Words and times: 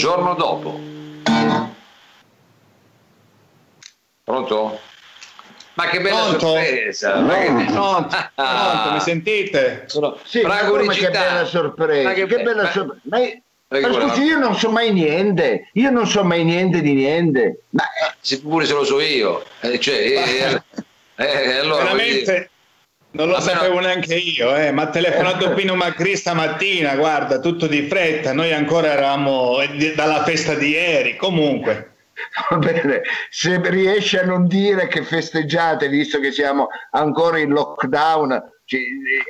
giorno 0.00 0.34
dopo. 0.34 0.80
Pronto? 4.24 4.80
Ma 5.74 5.86
che 5.88 6.00
bella 6.00 6.16
Pronto? 6.16 6.38
sorpresa! 6.46 7.14
No, 7.20 7.26
ma 7.26 7.38
che... 7.38 7.64
pronto, 7.72 8.16
pronto, 8.34 8.90
mi 8.92 9.00
sentite? 9.00 9.84
Sono 9.86 10.18
Sì, 10.24 10.40
ma 10.42 10.64
come 10.64 10.94
che 10.94 11.10
bella 11.10 11.44
sorpresa. 11.44 12.08
Ma 12.08 12.14
che, 12.14 12.26
be- 12.26 12.42
bella 12.42 12.62
ma- 12.64 12.70
sorpresa. 12.70 13.00
Ma, 13.04 13.18
Ma 13.80 13.92
scusi, 13.92 14.22
io 14.22 14.38
non 14.38 14.56
so 14.56 14.70
mai 14.70 14.92
niente. 14.92 15.68
Io 15.74 15.90
non 15.90 16.06
so 16.06 16.24
mai 16.24 16.44
niente 16.44 16.80
di 16.80 16.92
niente. 16.94 17.62
Ma 17.70 17.84
eh, 17.84 18.14
Se 18.20 18.40
pure 18.40 18.66
se 18.66 18.72
lo 18.72 18.84
so 18.84 19.00
io. 19.00 19.44
Eh, 19.60 19.78
cioè, 19.78 19.94
eh, 19.96 20.62
eh, 21.24 21.52
allora, 21.58 21.90
voglio 21.90 22.02
dire- 22.02 22.22
Veramente 22.24 22.50
non 23.12 23.26
lo 23.26 23.32
Vabbè, 23.34 23.42
sapevo 23.44 23.74
no. 23.74 23.80
neanche 23.80 24.14
io, 24.14 24.54
eh, 24.54 24.70
ma 24.70 24.82
ha 24.82 24.90
telefonato 24.90 25.52
Pino 25.54 25.74
Macri 25.74 26.16
stamattina, 26.16 26.94
guarda, 26.94 27.40
tutto 27.40 27.66
di 27.66 27.86
fretta, 27.88 28.32
noi 28.32 28.52
ancora 28.52 28.92
eravamo 28.92 29.60
eh, 29.60 29.94
dalla 29.94 30.22
festa 30.24 30.54
di 30.54 30.70
ieri, 30.70 31.16
comunque. 31.16 31.86
va 32.50 32.56
bene, 32.58 33.00
se 33.30 33.60
riesce 33.64 34.20
a 34.20 34.24
non 34.24 34.46
dire 34.46 34.86
che 34.88 35.02
festeggiate, 35.02 35.88
visto 35.88 36.20
che 36.20 36.30
siamo 36.32 36.68
ancora 36.92 37.38
in 37.38 37.50
lockdown, 37.50 38.40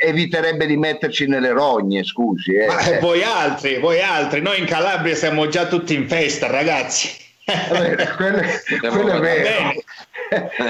eviterebbe 0.03 0.67
di 0.67 0.77
metterci 0.77 1.27
nelle 1.27 1.51
rogne, 1.51 2.05
scusi. 2.05 2.53
eh. 2.53 2.67
Ma 2.67 2.81
eh, 2.85 2.99
voi 2.99 3.23
altri, 3.23 3.79
voi 3.79 4.01
altri, 4.03 4.43
noi 4.43 4.59
in 4.59 4.67
Calabria 4.67 5.15
siamo 5.15 5.49
già 5.49 5.67
tutti 5.67 5.95
in 5.95 6.07
festa, 6.09 6.49
ragazzi. 6.49 7.29
Va 7.71 7.79
bene, 7.79 8.15
quello, 8.17 8.41
quello 8.93 9.13
è 9.13 9.21
vero. 9.21 9.73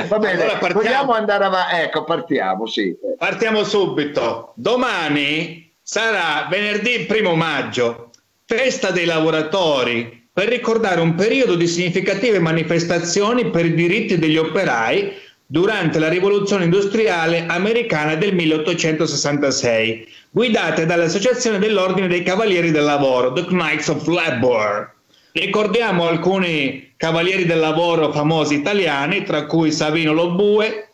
Va 0.09 0.19
bene, 0.19 0.43
Allora 0.43 0.59
partiamo. 0.59 0.83
vogliamo 0.83 1.13
andare 1.13 1.45
avanti? 1.45 1.75
Ecco, 1.77 2.05
partiamo, 2.05 2.67
sì. 2.67 2.97
Partiamo 3.19 3.65
subito. 3.65 4.53
Domani 4.57 5.73
sarà 5.83 6.47
venerdì 6.49 7.01
primo 7.07 7.35
maggio, 7.35 8.11
festa 8.47 8.91
dei 8.91 9.05
lavoratori, 9.05 10.29
per 10.33 10.49
ricordare 10.49 11.01
un 11.01 11.15
periodo 11.15 11.57
di 11.57 11.67
significative 11.67 12.39
manifestazioni 12.39 13.51
per 13.51 13.67
i 13.67 13.75
diritti 13.75 14.19
degli 14.19 14.37
operai 14.37 15.13
durante 15.45 15.99
la 15.99 16.09
rivoluzione 16.09 16.65
industriale 16.65 17.45
americana 17.49 18.15
del 18.15 18.35
1866, 18.35 20.09
guidate 20.31 20.87
dall'Associazione 20.87 21.59
dell'Ordine 21.59 22.07
dei 22.07 22.23
Cavalieri 22.23 22.71
del 22.71 22.85
Lavoro, 22.85 23.33
The 23.33 23.45
Knights 23.47 23.89
of 23.89 24.07
Labor. 24.07 24.95
Ricordiamo 25.33 26.09
alcuni 26.09 26.93
cavalieri 26.97 27.45
del 27.45 27.59
lavoro 27.59 28.13
famosi 28.13 28.55
italiani, 28.55 29.23
tra 29.23 29.47
cui 29.47 29.71
Savino 29.71 30.13
Lobue, 30.13 30.89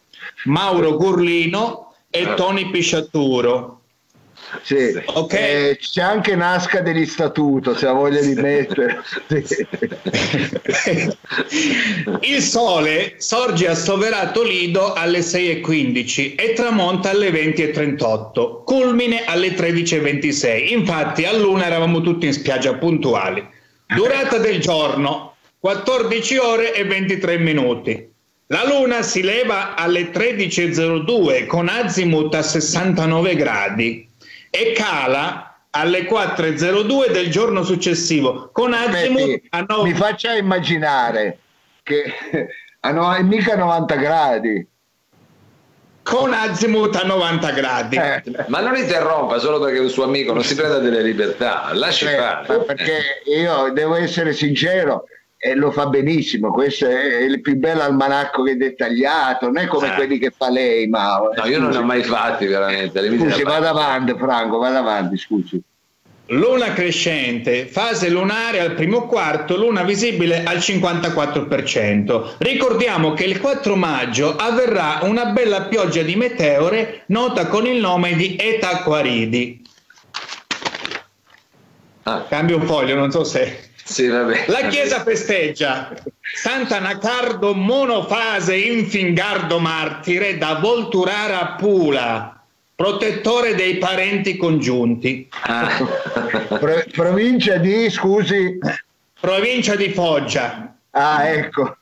Mauro 0.44 0.96
Gurlino 0.96 1.94
e 2.10 2.34
Tony 2.34 2.70
Pisciaturo. 2.70 3.76
Sì. 4.62 5.02
Ok. 5.06 5.32
Eh, 5.32 5.78
c'è 5.80 6.02
anche 6.02 6.36
Nasca 6.36 6.80
dell'Istituto, 6.80 7.74
se 7.74 7.86
ha 7.86 7.92
voglia 7.92 8.20
di 8.20 8.34
mettere. 8.34 9.02
Il 12.20 12.40
sole 12.40 13.14
sorge 13.18 13.68
a 13.68 13.74
Soverato 13.74 14.42
Lido 14.42 14.92
alle 14.92 15.20
6.15 15.20 16.34
e 16.36 16.52
tramonta 16.54 17.10
alle 17.10 17.30
20.38, 17.30 18.62
culmine 18.64 19.24
alle 19.24 19.54
13.26. 19.54 20.72
Infatti 20.72 21.24
a 21.24 21.32
luna 21.32 21.66
eravamo 21.66 22.00
tutti 22.00 22.26
in 22.26 22.32
spiaggia 22.32 22.74
puntuali. 22.74 23.54
Durata 23.86 24.38
del 24.38 24.60
giorno 24.60 25.36
14 25.60 26.36
ore 26.38 26.74
e 26.74 26.84
23 26.84 27.38
minuti. 27.38 28.12
La 28.48 28.64
luna 28.66 29.02
si 29.02 29.22
leva 29.22 29.74
alle 29.74 30.10
13.02 30.10 31.46
con 31.46 31.68
azimut 31.68 32.34
a 32.34 32.42
69 32.42 33.36
gradi 33.36 34.08
e 34.50 34.72
cala 34.72 35.58
alle 35.70 36.08
4.02 36.08 37.10
del 37.10 37.30
giorno 37.30 37.62
successivo 37.62 38.50
con 38.52 38.72
azimut 38.72 39.20
Aspetti, 39.20 39.46
a 39.50 39.64
9 39.66 39.82
mi 39.88 39.94
faccia 39.94 40.36
immaginare 40.36 41.38
che 41.82 42.12
a 42.80 42.90
no- 42.92 43.22
mica 43.22 43.56
90 43.56 43.94
gradi. 43.96 44.68
Con 46.08 46.32
azimut 46.32 46.94
a 46.94 47.02
90 47.04 47.50
gradi. 47.50 47.96
Eh, 47.96 48.22
Ma 48.46 48.60
non 48.60 48.76
interrompa 48.76 49.38
solo 49.40 49.58
perché 49.58 49.78
è 49.78 49.80
un 49.80 49.88
suo 49.88 50.04
amico, 50.04 50.32
non 50.32 50.44
si 50.44 50.54
prenda 50.54 50.78
delle 50.78 51.02
libertà, 51.02 51.70
lasci 51.72 52.04
eh, 52.04 52.10
fare. 52.16 52.46
ma 52.46 52.58
perché 52.58 53.00
io 53.24 53.72
devo 53.72 53.96
essere 53.96 54.32
sincero 54.32 55.06
e 55.36 55.54
lo 55.56 55.72
fa 55.72 55.86
benissimo, 55.86 56.52
questo 56.52 56.86
è 56.86 57.16
il 57.22 57.40
più 57.40 57.56
bello 57.56 57.82
almanacco 57.82 58.44
che 58.44 58.52
è 58.52 58.54
dettagliato, 58.56 59.46
non 59.46 59.58
è 59.58 59.66
come 59.66 59.88
Eh. 59.88 59.94
quelli 59.94 60.18
che 60.18 60.32
fa 60.34 60.48
lei, 60.48 60.86
ma 60.86 61.18
No, 61.36 61.44
io 61.46 61.58
non 61.58 61.70
ne 61.70 61.76
ho 61.78 61.82
mai 61.82 62.04
fatti 62.04 62.46
veramente. 62.46 63.04
Scusi, 63.18 63.42
vada 63.42 63.70
avanti 63.70 64.14
Franco, 64.16 64.58
vada 64.58 64.78
avanti, 64.78 65.16
scusi. 65.16 65.60
Luna 66.28 66.72
crescente, 66.72 67.66
fase 67.66 68.08
lunare 68.08 68.58
al 68.58 68.74
primo 68.74 69.06
quarto, 69.06 69.56
luna 69.56 69.84
visibile 69.84 70.42
al 70.42 70.56
54%. 70.56 72.34
Ricordiamo 72.38 73.12
che 73.12 73.22
il 73.24 73.38
4 73.38 73.76
maggio 73.76 74.34
avverrà 74.34 75.00
una 75.02 75.26
bella 75.26 75.62
pioggia 75.62 76.02
di 76.02 76.16
meteore 76.16 77.04
nota 77.06 77.46
con 77.46 77.64
il 77.64 77.78
nome 77.78 78.16
di 78.16 78.36
Etaquaridi. 78.36 79.64
Ah, 82.02 82.24
Cambio 82.28 82.56
un 82.56 82.66
foglio, 82.66 82.96
non 82.96 83.12
so 83.12 83.22
se... 83.22 83.70
sì, 83.84 84.08
vabbè. 84.08 84.46
La 84.48 84.66
Chiesa 84.66 85.02
festeggia 85.04 85.92
Santa 86.20 86.80
Nacardo 86.80 87.54
monofase 87.54 88.56
infingardo 88.56 89.60
martire 89.60 90.38
da 90.38 90.54
Volturara 90.54 91.40
a 91.40 91.54
Pula, 91.54 92.35
protettore 92.76 93.54
dei 93.54 93.78
parenti 93.78 94.36
congiunti. 94.36 95.26
Ah. 95.42 95.68
Pro- 96.60 96.84
provincia 96.92 97.56
di, 97.56 97.90
scusi, 97.90 98.58
Provincia 99.18 99.74
di 99.74 99.88
Foggia. 99.88 100.76
ah 100.90 101.26
ecco, 101.26 101.78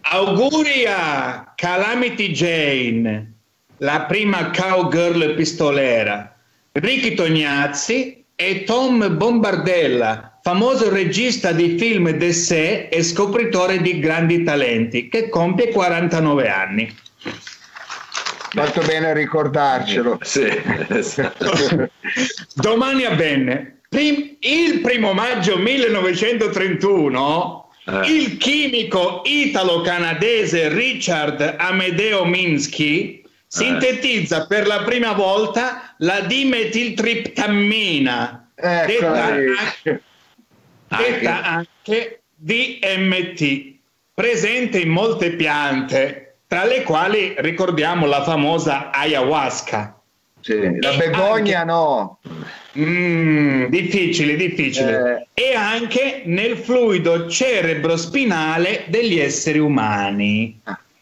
Auguri 0.00 0.86
a 0.86 1.52
Calamity 1.54 2.32
Jane, 2.32 3.32
la 3.78 4.02
prima 4.02 4.50
cowgirl 4.50 5.34
pistolera, 5.34 6.34
Ricky 6.72 7.14
Tognazzi 7.14 8.24
e 8.34 8.64
Tom 8.64 9.16
Bombardella, 9.16 10.38
famoso 10.42 10.88
regista 10.88 11.52
di 11.52 11.76
film 11.76 12.10
d'essè 12.10 12.88
e 12.90 13.02
scopritore 13.02 13.80
di 13.82 13.98
grandi 13.98 14.42
talenti, 14.42 15.08
che 15.08 15.28
compie 15.28 15.70
49 15.70 16.48
anni. 16.48 16.96
Fatto 18.56 18.80
bene 18.86 19.10
a 19.10 19.12
ricordarcelo. 19.12 20.18
Sì, 20.22 20.48
esatto. 20.88 21.52
Domani 22.54 23.04
avvenne, 23.04 23.80
prim- 23.88 24.36
il 24.40 24.80
primo 24.80 25.12
maggio 25.12 25.58
1931, 25.58 27.70
Eh. 27.84 28.00
il 28.10 28.36
chimico 28.38 29.20
italo-canadese 29.24 30.68
Richard 30.70 31.54
Amedeo 31.58 32.24
Minsky 32.24 33.22
sintetizza 33.46 34.46
per 34.46 34.66
la 34.66 34.82
prima 34.82 35.12
volta 35.12 35.94
la 35.98 36.20
dimetiltriptammina, 36.20 38.50
Ecco, 38.56 38.86
detta, 38.90 39.36
lì. 39.36 39.46
anche, 39.84 40.02
detta 40.88 41.42
anche 41.44 42.22
DMT, 42.34 43.74
presente 44.14 44.78
in 44.80 44.88
molte 44.88 45.32
piante, 45.32 46.25
tra 46.56 46.64
le 46.64 46.84
quali 46.84 47.34
ricordiamo 47.36 48.06
la 48.06 48.22
famosa 48.22 48.90
ayahuasca. 48.90 49.94
Sì, 50.40 50.78
la 50.80 50.94
begogna 50.96 51.60
anche- 51.60 51.64
no. 51.64 52.18
Mm, 52.78 53.66
difficile, 53.66 54.36
difficile. 54.36 55.28
Eh. 55.34 55.50
E 55.50 55.54
anche 55.54 56.22
nel 56.24 56.56
fluido 56.56 57.28
cerebrospinale 57.28 58.84
degli 58.88 59.18
esseri 59.18 59.58
umani. 59.58 60.58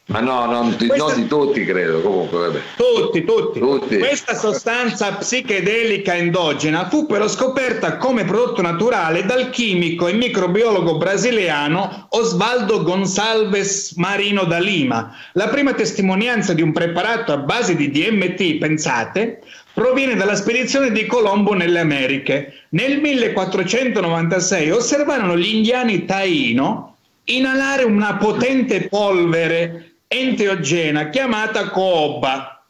Ma 0.07 0.21
no, 0.21 0.45
non, 0.45 0.77
di- 0.77 0.87
Questa- 0.87 1.07
non 1.07 1.23
di 1.23 1.27
tutti 1.27 1.65
credo, 1.65 2.03
comunque, 2.03 2.39
vabbè. 2.39 2.61
Tutti, 2.77 3.25
tutti. 3.25 3.59
Tutti. 3.59 3.97
Questa 3.99 4.35
sostanza 4.35 5.15
psichedelica 5.15 6.15
endogena 6.15 6.89
fu 6.91 7.07
però 7.07 7.27
scoperta 7.27 7.97
come 7.97 8.25
prodotto 8.27 8.61
naturale 8.61 9.25
dal 9.25 9.49
chimico 9.49 10.07
e 10.07 10.13
microbiologo 10.13 10.99
brasiliano 10.99 12.07
Osvaldo 12.11 12.83
Gonçalves 12.83 13.95
Marino 13.97 14.45
da 14.45 14.59
Lima. 14.59 15.11
La 15.33 15.49
prima 15.49 15.73
testimonianza 15.73 16.53
di 16.53 16.61
un 16.61 16.73
preparato 16.73 17.33
a 17.33 17.39
base 17.39 17.75
di 17.75 17.91
DMT, 17.91 18.59
pensate, 18.59 19.41
proviene 19.73 20.17
dalla 20.17 20.35
spedizione 20.37 20.93
di 20.93 21.07
Colombo 21.07 21.55
nelle 21.55 21.81
Americhe. 21.81 22.53
Nel 22.71 23.01
1496 23.01 24.71
osservarono 24.71 25.35
gli 25.39 25.55
indiani 25.55 26.05
Taino 26.05 26.97
inalare 27.25 27.85
una 27.85 28.17
potente 28.17 28.87
polvere 28.89 29.94
enteogena 30.19 31.11
chiamata 31.11 31.71
cooba 31.71 32.65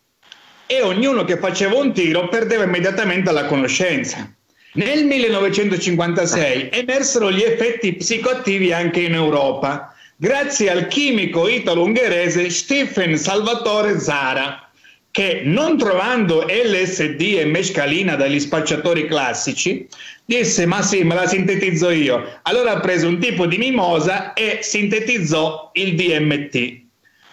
e 0.66 0.80
ognuno 0.80 1.24
che 1.24 1.38
faceva 1.38 1.76
un 1.76 1.92
tiro 1.92 2.28
perdeva 2.28 2.64
immediatamente 2.64 3.30
la 3.32 3.44
conoscenza. 3.44 4.32
Nel 4.74 5.04
1956 5.04 6.70
emersero 6.72 7.30
gli 7.30 7.42
effetti 7.42 7.94
psicoattivi 7.94 8.72
anche 8.72 9.00
in 9.00 9.14
Europa. 9.14 9.94
grazie 10.16 10.70
al 10.70 10.86
chimico 10.86 11.48
italo-ungherese 11.48 12.48
Stephen 12.48 13.16
Salvatore 13.16 13.98
Zara, 13.98 14.70
che 15.10 15.42
non 15.44 15.76
trovando 15.76 16.46
LSD 16.48 17.20
e 17.38 17.44
mescalina 17.44 18.16
dagli 18.16 18.40
spacciatori 18.40 19.06
classici, 19.06 19.86
disse 20.24 20.66
ma 20.66 20.82
sì, 20.82 21.02
me 21.04 21.14
la 21.14 21.26
sintetizzo 21.26 21.90
io. 21.90 22.40
Allora 22.42 22.72
ha 22.72 22.80
preso 22.80 23.06
un 23.06 23.18
tipo 23.18 23.46
di 23.46 23.58
mimosa 23.58 24.32
e 24.32 24.60
sintetizzò 24.62 25.70
il 25.74 25.94
DMT. 25.94 26.83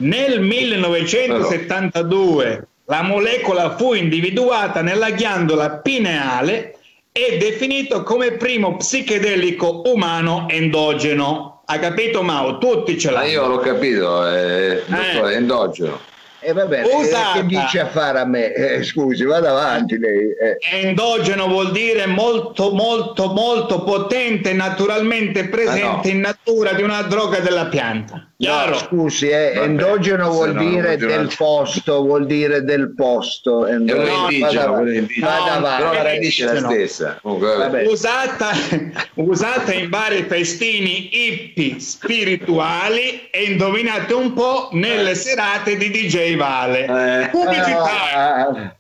Nel 0.02 0.42
1972 0.42 2.68
la 2.86 3.04
molecola 3.04 3.76
fu 3.78 3.94
individuata 3.94 4.82
nella 4.82 5.12
ghiandola 5.12 5.78
pineale 5.78 6.76
e 7.12 7.38
definito 7.38 8.02
come 8.04 8.32
primo 8.32 8.78
psichedelico 8.78 9.84
umano 9.86 10.48
endogeno. 10.50 11.62
Ha 11.66 11.78
capito 11.78 12.24
Mao? 12.24 12.58
Tutti 12.58 12.98
ce 12.98 13.12
l'hanno. 13.12 13.26
Ma 13.26 13.32
io 13.32 13.46
l'ho 13.48 13.60
capito, 13.60 14.28
eh, 14.28 14.82
dottore, 14.88 15.32
Eh. 15.32 15.34
è 15.34 15.38
endogeno. 15.38 16.00
E 16.44 16.54
va 16.54 16.66
bene, 16.66 16.88
Usata. 16.96 17.38
eh, 17.38 17.42
che 17.42 17.46
dice 17.46 17.80
a 17.82 17.86
fare 17.88 18.20
a 18.20 18.26
me? 18.26 18.52
Eh, 18.54 18.82
scusi, 18.84 19.24
vada 19.24 19.52
avanti 19.52 20.00
lei. 20.00 20.32
eh. 20.32 20.58
Endogeno 20.88 21.48
vuol 21.48 21.72
dire 21.72 22.08
molto, 22.08 22.72
molto, 22.74 23.28
molto 23.32 23.84
potente, 23.84 24.52
naturalmente 24.52 25.48
presente 25.48 25.86
Ah, 25.86 26.00
no. 26.02 26.10
in 26.10 26.20
natura 26.22 26.74
di 26.74 26.82
una 26.82 27.04
droga 27.04 27.40
della 27.42 27.68
pianta. 27.68 28.26
Chiaro? 28.42 28.76
Scusi, 28.76 29.30
eh, 29.30 29.52
Vabbè, 29.54 29.66
endogeno 29.68 30.30
vuol 30.32 30.54
no 30.56 30.64
dire 30.68 30.98
del 30.98 31.32
posto, 31.38 32.02
vuol 32.02 32.26
dire 32.26 32.64
del 32.64 32.94
posto. 32.96 33.68
È 33.68 33.74
endogeno. 33.74 34.02
quello 34.04 34.18
No, 34.22 34.30
indigeno, 34.32 34.72
vada 34.72 34.92
indigeno. 34.94 35.28
Vada 35.28 35.44
No, 35.60 35.66
avanti. 35.68 35.82
Però 35.84 35.94
la 35.94 36.00
eh, 36.00 36.04
radice 36.14 36.50
è 36.50 36.54
la 36.54 36.60
stessa. 36.70 37.20
Comunque. 37.22 37.84
Usata, 37.86 38.50
usata 39.16 39.74
in 39.74 39.90
vari 39.90 40.24
festini 40.24 41.10
hippie 41.12 41.80
spirituali 41.80 43.30
e 43.30 43.44
indovinate 43.44 44.14
un 44.14 44.34
po' 44.34 44.70
nelle 44.72 45.14
serate 45.16 45.78
di 45.78 45.92
DJ 45.92 46.36
Vale. 46.36 46.86
Eh. 47.26 47.30
Pubblicità, 47.30 47.90
Ah, 48.14 48.76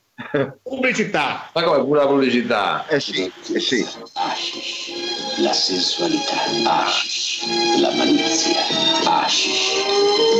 pubblicità. 0.64 1.50
Ma 1.54 1.64
come 1.64 1.84
pure 1.84 2.00
la 2.00 2.08
pubblicità? 2.08 2.86
eh 2.88 3.00
sì, 3.00 3.32
eh 3.54 3.60
sì. 3.60 3.86
Hashish, 4.14 4.92
la 5.42 5.54
sensualità, 5.54 6.36
hashish, 6.66 7.42
la 7.80 7.92
malizia, 7.96 8.62
hashish. 9.06 9.84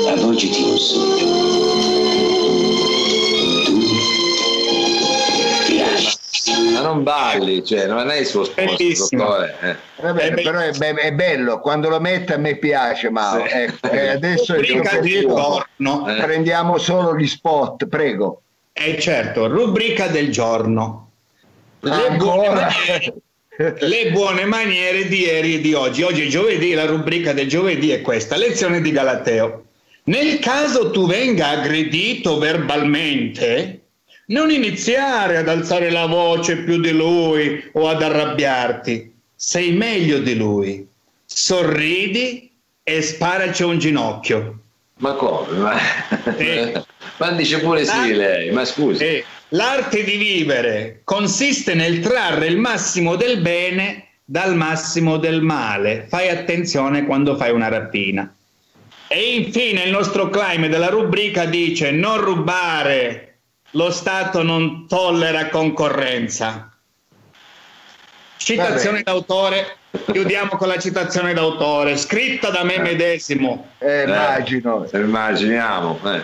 Avvolgiti 0.08 0.62
un 0.64 0.78
sogno. 0.78 1.26
Tu 3.66 3.80
ti 5.66 5.82
hashish. 5.82 6.20
Ma 6.74 6.82
non 6.82 7.04
balli, 7.04 7.64
cioè, 7.66 7.86
non 7.88 8.10
è 8.10 8.18
il 8.18 8.26
suo 8.26 8.44
dottore. 8.44 9.56
eh. 9.62 9.76
Va 10.02 10.14
bene, 10.14 10.36
È 10.36 10.42
però 10.42 10.60
è, 10.60 10.72
be- 10.72 10.94
è 10.96 11.14
bello, 11.14 11.60
quando 11.60 11.90
lo 11.90 12.00
mette 12.00 12.34
a 12.34 12.38
me 12.38 12.56
piace, 12.58 13.10
ma 13.10 13.42
Sì. 13.46 13.54
ecco, 13.54 13.90
eh, 13.92 14.10
adesso 14.10 14.60
giorno. 14.60 16.08
Eh. 16.08 16.22
Prendiamo 16.22 16.78
solo 16.78 17.16
gli 17.16 17.28
spot, 17.28 17.88
prego. 17.88 18.42
E 18.74 19.00
certo, 19.00 19.48
rubrica 19.48 20.08
del 20.08 20.32
giorno. 20.32 21.10
Le 21.82 22.12
buone, 22.18 22.68
le 23.80 24.12
buone 24.12 24.46
maniere 24.46 25.08
di 25.08 25.20
ieri 25.22 25.56
e 25.56 25.62
di 25.62 25.74
oggi. 25.74 26.02
Oggi 26.02 26.26
è 26.26 26.28
giovedì, 26.28 26.74
la 26.74 26.86
rubrica 26.86 27.32
del 27.34 27.48
giovedì 27.48 27.92
è 27.92 28.02
questa, 28.02 28.36
lezione 28.36 28.82
di 28.82 28.92
Galateo. 28.92 29.66
Nel 30.06 30.40
caso 30.40 30.90
tu 30.90 31.06
venga 31.06 31.50
aggredito 31.50 32.40
verbalmente, 32.40 33.82
non 34.28 34.50
iniziare 34.50 35.38
ad 35.38 35.48
alzare 35.48 35.92
la 35.92 36.08
voce 36.08 36.58
più 36.58 36.80
di 36.80 36.92
lui 36.92 37.64
o 37.74 37.88
ad 37.88 38.02
arrabbiarti. 38.02 39.14
Sei 39.36 39.72
meglio 39.74 40.20
di 40.20 40.36
lui. 40.36 40.88
Sorridi 41.26 42.50
e 42.84 43.02
sparaci 43.02 43.64
un 43.64 43.78
ginocchio. 43.78 44.61
Ma 45.02 45.14
come? 45.14 45.58
Ma, 45.58 45.78
Sì. 46.38 46.72
ma 47.18 47.32
dice 47.32 47.60
pure 47.60 47.84
sì 47.86 47.92
Ah. 47.92 48.06
lei, 48.16 48.52
ma 48.52 48.66
scusi. 48.66 49.04
E 49.04 49.26
l'arte 49.50 50.04
di 50.04 50.16
vivere 50.18 51.02
consiste 51.04 51.74
nel 51.74 52.00
trarre 52.00 52.48
il 52.48 52.58
massimo 52.58 53.16
del 53.16 53.40
bene 53.42 54.08
dal 54.24 54.56
massimo 54.56 55.18
del 55.18 55.42
male. 55.42 56.06
Fai 56.08 56.30
attenzione 56.30 57.06
quando 57.06 57.36
fai 57.36 57.52
una 57.52 57.68
rapina. 57.68 58.34
E 59.08 59.36
infine 59.36 59.84
il 59.84 59.92
nostro 59.92 60.30
claim 60.30 60.68
della 60.68 60.88
rubrica 60.88 61.46
dice 61.46 61.92
non 61.92 62.22
rubare, 62.22 63.40
lo 63.72 63.92
Stato 63.92 64.42
non 64.44 64.88
tollera 64.88 65.50
concorrenza. 65.50 66.71
Citazione 68.44 69.04
Vabbè. 69.04 69.12
d'autore, 69.12 69.76
chiudiamo 70.12 70.58
con 70.58 70.68
la 70.68 70.80
citazione 70.80 71.34
d'autore, 71.34 71.96
scritta 71.96 72.50
da 72.50 72.64
me 72.64 72.80
medesimo. 72.80 73.68
Eh, 73.78 74.00
Eh, 74.00 74.04
immagino. 74.04 74.88
lo 74.92 75.00
immaginiamo. 75.00 76.00
eh. 76.06 76.22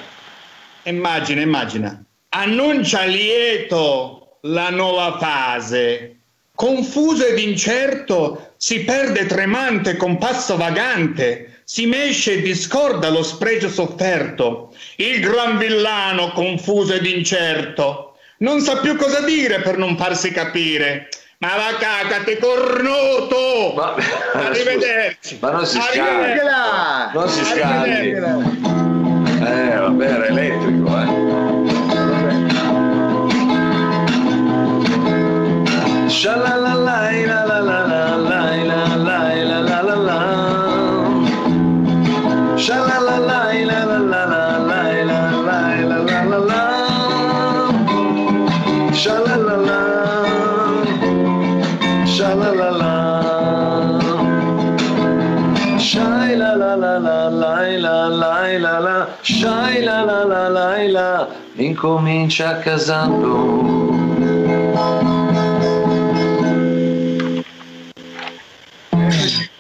Immagina, 0.90 1.42
immagina. 1.42 2.04
Annuncia 2.30 3.04
lieto 3.04 4.38
la 4.42 4.70
nuova 4.72 5.18
fase. 5.20 6.16
Confuso 6.56 7.24
ed 7.24 7.38
incerto, 7.38 8.54
si 8.58 8.80
perde 8.84 9.28
tremante 9.28 9.96
con 9.96 10.18
passo 10.18 10.58
vagante, 10.58 11.62
si 11.66 11.86
mesce 11.86 12.34
e 12.34 12.42
discorda 12.42 13.10
lo 13.10 13.22
spregio 13.22 13.70
sofferto. 13.70 14.74
Il 14.96 15.20
gran 15.20 15.60
villano, 15.60 16.32
confuso 16.32 16.94
ed 16.94 17.06
incerto, 17.06 18.16
non 18.40 18.60
sa 18.62 18.78
più 18.80 18.96
cosa 18.96 19.22
dire 19.22 19.62
per 19.62 19.78
non 19.78 19.96
farsi 19.98 20.32
capire. 20.32 21.10
Ma 21.40 21.50
va 21.50 21.78
cacate, 21.78 22.40
cornuto! 22.40 23.74
Ma- 23.76 23.94
Arrivederci! 24.34 25.38
Ma 25.40 25.52
non 25.52 25.66
si. 25.68 25.78
Arrivedercela! 25.78 27.12
Non 27.14 27.30
si. 27.30 27.42
Arrivedercela. 27.62 28.38
Eh, 29.46 29.78
vabbè, 29.78 30.06
era 30.06 30.26
elettrico, 30.26 30.98
eh. 30.98 32.16
Shalalalai, 36.10 37.26
comincia 61.78 62.60
casando. 62.60 63.77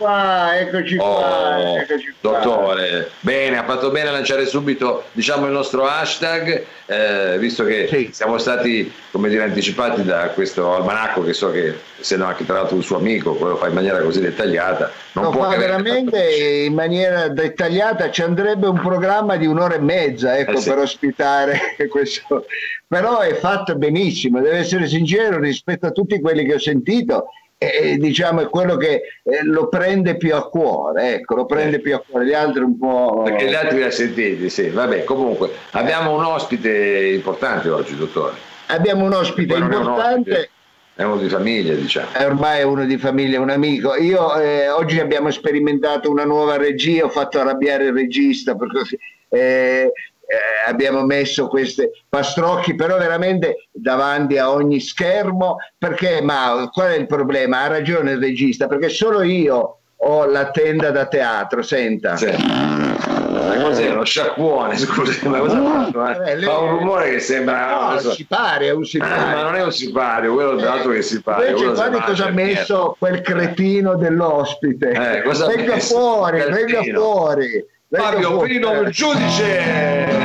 Qua, 0.07 0.57
eccoci 0.59 0.95
qua, 0.95 1.59
Oh, 1.59 1.77
eccoci 1.79 2.15
qua. 2.21 2.31
dottore, 2.39 3.09
bene, 3.19 3.57
ha 3.57 3.63
fatto 3.65 3.91
bene 3.91 4.07
a 4.09 4.11
lanciare 4.13 4.45
subito 4.45 5.05
diciamo 5.11 5.45
il 5.45 5.51
nostro 5.51 5.83
hashtag, 5.85 6.63
eh, 6.85 7.35
visto 7.37 7.65
che 7.65 7.87
Sì. 7.89 8.09
siamo 8.13 8.37
stati 8.37 8.91
come 9.11 9.27
dire 9.29 9.43
anticipati 9.43 10.03
da 10.03 10.29
questo 10.29 10.73
almanacco 10.73 11.23
che 11.23 11.33
so 11.33 11.51
che 11.51 11.77
essendo 11.99 12.25
anche 12.25 12.45
tra 12.45 12.55
l'altro 12.55 12.75
un 12.77 12.83
suo 12.83 12.97
amico, 12.97 13.37
lo 13.39 13.57
fa 13.57 13.67
in 13.67 13.73
maniera 13.73 13.99
così 13.99 14.21
dettagliata, 14.21 14.91
non 15.13 15.25
No, 15.25 15.29
può 15.31 15.43
fa 15.43 15.49
che 15.49 15.55
avere- 15.55 15.71
veramente 15.81 16.29
in 16.65 16.73
maniera 16.73 17.27
dettagliata 17.27 18.09
ci 18.09 18.21
andrebbe 18.21 18.67
un 18.67 18.79
programma 18.79 19.35
di 19.35 19.45
un'ora 19.45 19.75
e 19.75 19.79
mezza 19.79 20.37
ecco, 20.37 20.51
Eh 20.51 20.57
sì. 20.61 20.69
per 20.69 20.77
ospitare 20.79 21.59
questo 21.89 22.45
però 22.87 23.19
è 23.19 23.33
fatto 23.33 23.75
benissimo 23.75 24.39
devo 24.39 24.55
essere 24.55 24.87
sincero 24.87 25.39
rispetto 25.39 25.87
a 25.87 25.91
tutti 25.91 26.21
quelli 26.21 26.45
che 26.45 26.53
ho 26.53 26.59
sentito 26.59 27.27
e 27.59 27.97
diciamo 27.97 28.41
è 28.41 28.49
quello 28.49 28.77
che 28.77 29.01
eh, 29.23 29.43
lo 29.43 29.67
prende 29.67 30.15
più 30.15 30.35
a 30.35 30.47
cuore 30.47 31.15
ecco 31.15 31.33
lo 31.35 31.45
prende 31.45 31.77
Eh. 31.77 31.79
più 31.79 31.95
a 31.95 32.03
cuore 32.07 32.25
gli 32.27 32.33
altri 32.33 32.61
un 32.61 32.77
po' 32.77 33.23
Perché 33.23 33.47
gli 33.49 33.53
altri 33.55 33.77
li 33.77 33.83
ha 33.83 33.89
sentiti, 33.91 34.47
sì, 34.49 34.69
vabbè, 34.69 35.03
comunque 35.05 35.49
abbiamo 35.71 36.15
un 36.15 36.23
ospite 36.23 37.07
importante 37.15 37.69
oggi, 37.69 37.95
dottore. 37.95 38.35
abbiamo 38.67 39.05
un 39.05 39.13
ospite 39.13 39.55
è 39.55 39.57
un 39.57 39.63
importante 39.63 40.29
ospite, 40.31 40.49
È 40.97 41.03
uno 41.03 41.17
di 41.17 41.29
famiglia, 41.29 41.73
diciamo. 41.75 42.07
Eh, 42.17 42.25
ormai 42.25 42.59
è 42.59 42.63
uno 42.63 42.83
di 42.85 42.97
famiglia, 42.97 43.39
un 43.39 43.51
amico. 43.51 43.93
Io 43.95 44.35
eh, 44.39 44.67
oggi 44.69 44.99
abbiamo 44.99 45.29
sperimentato 45.29 46.09
una 46.09 46.25
nuova 46.25 46.57
regia, 46.57 47.05
ho 47.05 47.09
fatto 47.09 47.39
arrabbiare 47.39 47.85
il 47.85 47.93
regista, 47.93 48.55
per 48.55 48.67
così, 48.71 48.97
eh, 49.29 49.91
eh, 50.29 50.69
abbiamo 50.69 51.03
messo 51.05 51.47
queste 51.47 51.91
pastrocchi, 52.09 52.75
però 52.75 52.97
veramente 52.97 53.67
davanti 53.71 54.37
a 54.37 54.51
ogni 54.51 54.79
schermo, 54.81 55.55
perché 55.77 56.21
ma 56.21 56.69
qual 56.71 56.91
è 56.91 56.95
il 56.97 57.05
problema? 57.07 57.61
Ha 57.61 57.67
ragione 57.67 58.11
il 58.11 58.19
regista, 58.19 58.67
perché 58.67 58.89
solo 58.89 59.21
io 59.21 59.79
ho 59.99 60.25
la 60.25 60.51
tenda 60.51 60.91
da 60.91 61.05
teatro, 61.07 61.61
senta. 61.63 62.15
Sì. 62.17 62.27
Ma 62.27 63.55
cos'è? 63.63 63.89
Uno 63.89 64.03
sciacquone, 64.03 64.77
scusi, 64.77 65.27
ma 65.27 65.39
cosa 65.39 65.61
fatto? 65.63 66.05
eh? 66.23 66.31
Eh, 66.31 66.35
lei- 66.35 66.43
Fa 66.49 66.57
un 66.57 66.69
rumore 66.77 67.09
che 67.11 67.19
sembra... 67.19 67.91
No, 67.93 67.99
so. 67.99 68.11
si 68.11 68.25
pare, 68.25 68.67
è 68.67 68.71
un 68.71 68.81
Ah, 68.81 68.85
sipario. 68.85 69.25
ma 69.35 69.41
non 69.43 69.55
è 69.55 69.63
un 69.63 69.71
sipario, 69.71 70.33
quello 70.33 70.57
è 70.57 70.63
l'altro 70.63 70.91
che 70.91 71.01
si 71.01 71.21
pare. 71.21 71.47
Invece 71.47 71.63
quello 71.65 71.75
si 71.93 71.99
cosa 72.01 72.25
ha 72.25 72.31
messo 72.31 72.95
quel 72.99 73.21
cretino 73.21 73.95
dell'ospite. 73.95 74.89
Eh, 74.91 75.21
cosa 75.23 75.47
venga 75.47 75.75
messo? 75.75 75.95
fuori, 75.95 76.43
venga 76.49 76.83
fuori. 76.83 77.65
Fabio 77.89 78.39
Pino, 78.39 78.81
il 78.81 78.89
giudice. 78.91 80.15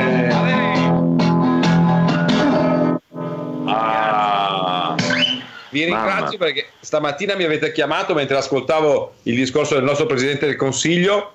Ah. 3.65 4.95
Vi 5.69 5.83
ringrazio 5.85 6.37
Mamma. 6.37 6.37
perché 6.37 6.67
stamattina 6.81 7.35
mi 7.35 7.45
avete 7.45 7.71
chiamato 7.71 8.13
mentre 8.13 8.37
ascoltavo 8.37 9.13
il 9.23 9.35
discorso 9.35 9.75
del 9.75 9.83
nostro 9.83 10.05
Presidente 10.05 10.45
del 10.45 10.57
Consiglio. 10.57 11.33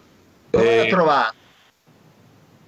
Dove 0.51 0.83
l'ho 0.83 0.87
trovato? 0.89 1.37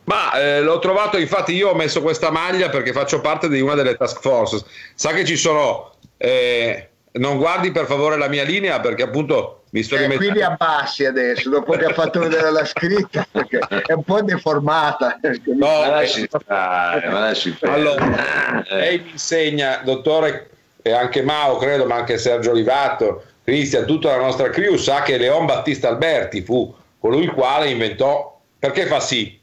ma 0.04 0.32
eh, 0.32 0.60
l'ho 0.60 0.80
trovato, 0.80 1.18
infatti 1.18 1.54
io 1.54 1.68
ho 1.68 1.74
messo 1.74 2.02
questa 2.02 2.30
maglia 2.30 2.68
perché 2.68 2.92
faccio 2.92 3.20
parte 3.20 3.48
di 3.48 3.60
una 3.60 3.74
delle 3.74 3.96
task 3.96 4.20
force. 4.20 4.64
Sa 4.94 5.12
che 5.12 5.24
ci 5.24 5.36
sono... 5.36 5.94
eh, 6.16 6.89
non 7.12 7.38
guardi 7.38 7.72
per 7.72 7.86
favore 7.86 8.16
la 8.16 8.28
mia 8.28 8.44
linea 8.44 8.78
perché 8.80 9.02
appunto 9.02 9.62
mi 9.70 9.82
sto 9.82 9.94
Eh, 9.96 10.02
rimettendo... 10.02 10.32
quindi 10.32 10.42
abbassi 10.42 11.04
adesso, 11.04 11.48
dopo 11.48 11.72
che 11.72 11.84
ha 11.84 11.92
fatto 11.92 12.20
vedere 12.20 12.50
la 12.50 12.64
scritta, 12.64 13.26
perché 13.30 13.58
è 13.86 13.92
un 13.92 14.02
po' 14.02 14.20
deformata. 14.22 15.18
No, 15.22 15.66
Ma 15.66 15.86
eh, 15.86 15.90
lasci 15.90 16.28
stare, 16.28 17.08
ma 17.08 17.20
lasci 17.20 17.50
perdere. 17.52 17.80
Allora, 17.80 18.64
Eh. 18.64 18.74
lei 18.76 18.98
mi 19.00 19.10
insegna, 19.12 19.80
dottore, 19.84 20.50
e 20.82 20.92
anche 20.92 21.22
Mao, 21.22 21.56
credo, 21.56 21.86
ma 21.86 21.96
anche 21.96 22.18
Sergio 22.18 22.50
Olivato, 22.50 23.22
Cristian, 23.44 23.86
tutta 23.86 24.10
la 24.10 24.22
nostra 24.22 24.50
crew 24.50 24.76
sa 24.76 25.02
che 25.02 25.18
Leon 25.18 25.46
Battista 25.46 25.88
Alberti 25.88 26.42
fu 26.42 26.74
colui 26.98 27.22
il 27.24 27.32
quale 27.32 27.68
inventò. 27.70 28.40
Perché 28.58 28.86
fa 28.86 28.98
sì? 29.00 29.38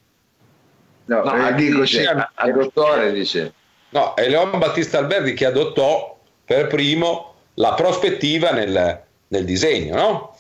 No, 1.06 1.24
No, 1.24 1.48
eh, 1.48 1.54
dico 1.56 1.82
dice? 1.82 2.02
sì. 2.02 2.06
A- 2.06 2.32
al 2.36 2.52
dottore 2.54 3.12
dice. 3.14 3.54
No, 3.90 4.14
è 4.14 4.28
Leon 4.28 4.58
Battista 4.60 4.98
Alberti 4.98 5.34
che 5.34 5.46
adottò 5.46 6.18
per 6.44 6.68
primo 6.68 7.36
la 7.60 7.74
prospettiva 7.74 8.52
nel, 8.52 9.02
nel 9.28 9.46
disegno, 9.46 9.96
no? 9.96 10.36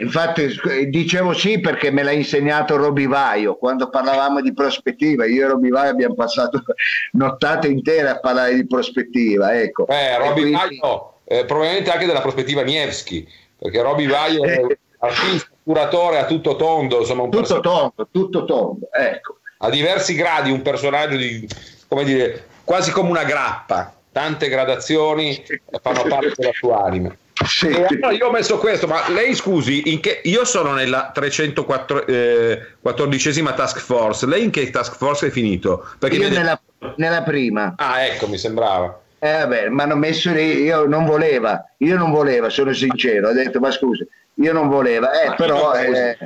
Infatti 0.00 0.48
dicevo 0.88 1.32
sì 1.32 1.58
perché 1.58 1.90
me 1.90 2.04
l'ha 2.04 2.12
insegnato 2.12 2.76
Roby 2.76 3.08
Vaio 3.08 3.56
quando 3.56 3.88
parlavamo 3.88 4.40
di 4.40 4.54
prospettiva. 4.54 5.26
Io 5.26 5.44
e 5.44 5.48
Roby 5.48 5.70
Vaio 5.70 5.90
abbiamo 5.90 6.14
passato 6.14 6.62
nottate 7.12 7.66
intere 7.66 8.08
a 8.08 8.20
parlare 8.20 8.54
di 8.54 8.64
prospettiva. 8.66 9.58
Ecco. 9.60 9.86
Eh, 9.88 10.16
Roby 10.18 10.40
quindi- 10.40 10.52
Vaio, 10.52 11.14
eh, 11.24 11.44
probabilmente 11.44 11.90
anche 11.90 12.06
della 12.06 12.20
prospettiva 12.20 12.62
Nievski, 12.62 13.26
perché 13.58 13.82
Roby 13.82 14.06
Vaio 14.06 14.44
è 14.44 14.58
un 14.60 14.68
artista, 15.00 15.48
curatore 15.64 16.18
a 16.18 16.26
tutto 16.26 16.54
tondo, 16.54 17.00
insomma, 17.00 17.22
un 17.24 17.30
Tutto 17.30 17.58
tondo, 17.60 18.08
tutto 18.12 18.44
tondo. 18.44 18.88
Ecco. 18.92 19.38
a 19.58 19.70
diversi 19.70 20.14
gradi 20.14 20.52
un 20.52 20.62
personaggio 20.62 21.16
di, 21.16 21.44
come 21.88 22.04
dire, 22.04 22.44
quasi 22.62 22.92
come 22.92 23.10
una 23.10 23.24
grappa, 23.24 23.92
tante 24.18 24.48
gradazioni 24.48 25.40
fanno 25.80 26.02
parte 26.08 26.32
della 26.34 26.50
sua 26.52 26.82
anima. 26.82 27.14
Sì. 27.46 27.68
E 27.68 27.84
allora 27.84 28.10
io 28.10 28.26
ho 28.26 28.32
messo 28.32 28.58
questo, 28.58 28.88
ma 28.88 29.08
lei 29.10 29.36
scusi, 29.36 29.92
in 29.92 30.00
che, 30.00 30.22
io 30.24 30.44
sono 30.44 30.72
nella 30.72 31.12
314esima 31.14 33.54
task 33.54 33.78
force, 33.78 34.26
lei 34.26 34.42
in 34.42 34.50
che 34.50 34.68
task 34.70 34.96
force 34.96 35.28
è 35.28 35.30
finito? 35.30 35.88
Perché 36.00 36.16
Io 36.16 36.30
nella, 36.30 36.60
nella 36.96 37.22
prima. 37.22 37.74
Ah, 37.76 38.02
ecco, 38.02 38.26
mi 38.26 38.38
sembrava. 38.38 39.02
Eh, 39.20 39.30
vabbè, 39.30 39.68
mi 39.68 39.82
hanno 39.82 39.94
messo 39.94 40.32
lì, 40.32 40.62
io 40.62 40.84
non 40.86 41.04
voleva, 41.04 41.64
io 41.76 41.96
non 41.96 42.10
voleva, 42.10 42.48
sono 42.48 42.72
sincero, 42.72 43.28
ho 43.28 43.32
detto 43.32 43.60
ma 43.60 43.70
scusa, 43.70 44.04
io 44.34 44.52
non 44.52 44.68
voleva, 44.68 45.12
eh, 45.22 45.28
Ma 45.28 45.34
però... 45.34 45.72
eh, 45.74 46.18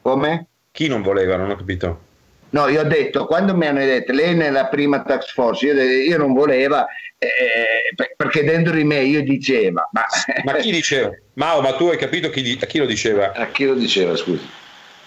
come? 0.00 0.46
Chi 0.70 0.88
non 0.88 1.02
voleva, 1.02 1.36
non 1.36 1.50
ho 1.50 1.56
capito. 1.56 2.08
No, 2.50 2.68
io 2.68 2.80
ho 2.80 2.84
detto, 2.84 3.26
quando 3.26 3.54
mi 3.56 3.66
hanno 3.66 3.78
detto 3.80 4.12
lei 4.12 4.34
nella 4.34 4.66
prima 4.66 5.02
tax 5.02 5.32
force, 5.32 5.66
io, 5.66 5.74
io 5.82 6.18
non 6.18 6.32
voleva, 6.32 6.84
eh, 7.16 7.92
per- 7.94 8.14
perché 8.16 8.42
dentro 8.44 8.72
di 8.74 8.82
me 8.84 9.02
io 9.02 9.22
diceva, 9.22 9.88
ma, 9.92 10.04
Ma 10.44 10.54
chi 10.54 10.72
diceva? 10.72 11.10
Mao, 11.34 11.60
ma 11.60 11.74
tu 11.74 11.86
hai 11.88 11.96
capito 11.96 12.28
chi, 12.30 12.58
a 12.60 12.66
chi 12.66 12.78
lo 12.78 12.86
diceva? 12.86 13.32
A 13.32 13.46
chi 13.46 13.64
lo 13.66 13.74
diceva, 13.74 14.16
scusi? 14.16 14.48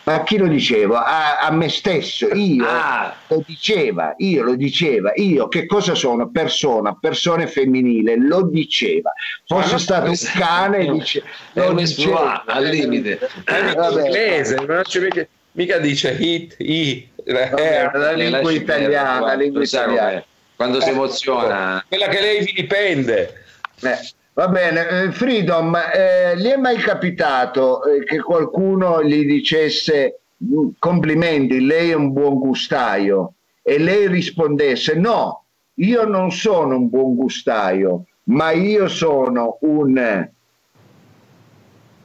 ma 0.05 0.15
a 0.15 0.23
chi 0.23 0.35
lo 0.37 0.47
dicevo? 0.47 0.95
A, 0.95 1.37
a 1.37 1.49
me 1.51 1.69
stesso, 1.69 2.27
io 2.33 2.65
Ah. 2.67 3.15
lo 3.29 3.41
diceva, 3.47 4.13
io 4.17 4.43
lo 4.43 4.55
diceva, 4.55 5.13
io 5.15 5.47
che 5.47 5.65
cosa 5.65 5.95
sono? 5.95 6.29
Persona, 6.29 6.97
persone 6.99 7.47
femminile, 7.47 8.17
lo 8.17 8.43
diceva. 8.43 9.13
Fosse 9.47 9.77
stato 9.79 10.09
un 10.09 10.17
cane, 10.37 10.91
dice, 10.91 11.23
È 11.53 11.59
lo 11.61 11.71
diceva. 11.73 12.43
al 12.45 12.65
limite. 12.65 13.17
È 13.45 13.73
vabbè. 13.73 14.03
inglese, 14.03 14.55
non 14.55 14.81
c'è 14.83 14.99
mica, 14.99 15.25
mica 15.53 15.77
dice 15.77 16.17
hit, 16.19 16.55
i, 16.59 17.07
Vabbè, 17.25 17.89
la 17.93 18.11
Eh, 18.11 18.15
lingua 18.15 18.51
italiana, 18.51 19.19
la 19.21 19.33
lingua 19.33 19.63
italiana. 19.63 20.23
Quando 20.55 20.81
si 20.81 20.89
Eh, 20.89 20.91
emoziona, 20.91 21.83
quella 21.87 22.07
che 22.07 22.19
lei 22.21 22.43
vi 22.43 22.53
dipende. 22.53 23.33
Eh, 23.81 23.97
va 24.33 24.47
bene, 24.47 24.87
eh, 24.87 25.11
Freedom, 25.11 25.75
eh, 25.75 26.37
gli 26.37 26.47
è 26.47 26.57
mai 26.57 26.77
capitato 26.77 27.83
eh, 27.85 28.03
che 28.03 28.19
qualcuno 28.21 29.03
gli 29.03 29.25
dicesse 29.25 30.19
"Mm, 30.43 30.69
complimenti, 30.79 31.65
lei 31.65 31.89
è 31.91 31.93
un 31.93 32.11
buon 32.13 32.39
gustaio 32.39 33.33
e 33.61 33.77
lei 33.79 34.07
rispondesse 34.07 34.93
no, 34.95 35.45
io 35.75 36.05
non 36.05 36.31
sono 36.31 36.75
un 36.75 36.89
buon 36.89 37.15
gustaio, 37.15 38.05
ma 38.25 38.51
io 38.51 38.87
sono 38.87 39.57
un 39.61 40.29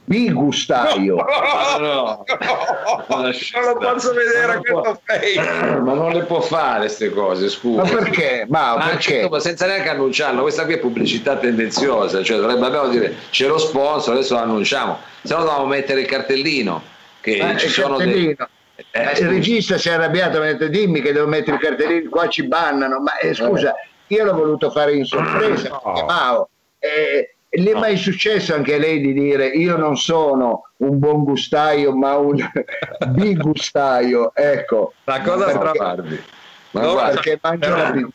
bigustaio. 0.09 1.15
Ma 1.15 1.77
no. 1.77 2.23
non 3.09 3.31
lo 3.63 3.77
posso 3.77 4.13
vedere 4.13 4.47
Ma 4.47 4.53
non 4.53 4.61
può- 4.63 4.81
questo 4.81 5.01
face. 5.05 5.79
ma 5.81 5.93
non 5.93 6.11
le 6.11 6.23
può 6.23 6.41
fare 6.41 6.79
queste 6.79 7.09
cose, 7.11 7.47
scusa. 7.49 7.83
Ma 7.83 7.89
perché? 7.89 8.45
Ma 8.49 8.75
Ma 8.77 8.85
perché? 8.87 9.01
certo, 9.01 9.29
ma 9.29 9.39
senza 9.39 9.67
neanche 9.67 9.89
annunciarlo, 9.89 10.41
questa 10.41 10.65
qui 10.65 10.73
è 10.73 10.79
pubblicità 10.79 11.35
tendenziosa, 11.37 12.23
cioè 12.23 12.37
dovrebbe 12.39 12.65
abbiamo 12.65 12.87
dire 12.89 13.15
c'è 13.29 13.47
lo 13.47 13.57
sponsor, 13.59 14.13
adesso 14.15 14.33
lo 14.33 14.41
annunciamo, 14.41 14.97
se 15.21 15.33
no 15.35 15.43
dobbiamo 15.43 15.65
mettere 15.65 16.01
il 16.01 16.07
cartellino 16.07 16.81
che 17.21 17.37
Eh, 17.37 17.57
ci 17.57 17.65
il 17.65 17.71
sono 17.71 17.97
dei... 17.97 18.07
cartellino. 18.35 18.47
Eh, 18.91 19.01
Eh, 19.01 19.19
il 19.19 19.27
regista 19.27 19.77
si 19.77 19.89
è 19.89 19.93
arrabbiato, 19.93 20.39
mi 20.39 20.47
ha 20.47 20.51
detto 20.53 20.67
dimmi 20.67 21.01
che 21.01 21.11
devo 21.11 21.27
mettere 21.27 21.57
il 21.57 21.61
cartellino, 21.61 22.09
qua 22.09 22.27
ci 22.29 22.47
bannano, 22.47 22.99
ma 22.99 23.17
eh, 23.17 23.33
scusa, 23.33 23.75
io 24.07 24.23
l'ho 24.23 24.33
voluto 24.33 24.71
fare 24.71 24.93
in 24.95 25.03
sorpresa, 25.05 25.69
No. 25.69 25.81
perché, 25.83 26.03
Mao, 26.05 26.49
eh, 26.79 27.35
gli 27.49 27.67
è 27.67 27.73
mai 27.73 27.97
successo 27.97 28.53
anche 28.53 28.75
a 28.75 28.77
lei 28.77 28.99
di 29.01 29.11
dire 29.11 29.47
io 29.47 29.75
non 29.75 29.97
sono 29.97 30.69
un 30.77 30.99
buon 30.99 31.23
gustaio 31.23 31.95
ma 31.95 32.15
un 32.15 32.37
bigustaio, 33.09 34.31
ecco, 34.35 34.93
La 35.05 35.21
cosa 35.21 35.45
Perché- 35.45 35.57
stra- 35.59 35.71
guardi, 35.71 36.23
ma 36.71 36.81
No, 36.81 36.95
perché 36.95 37.39
mangio 37.41 37.69
la 37.69 38.09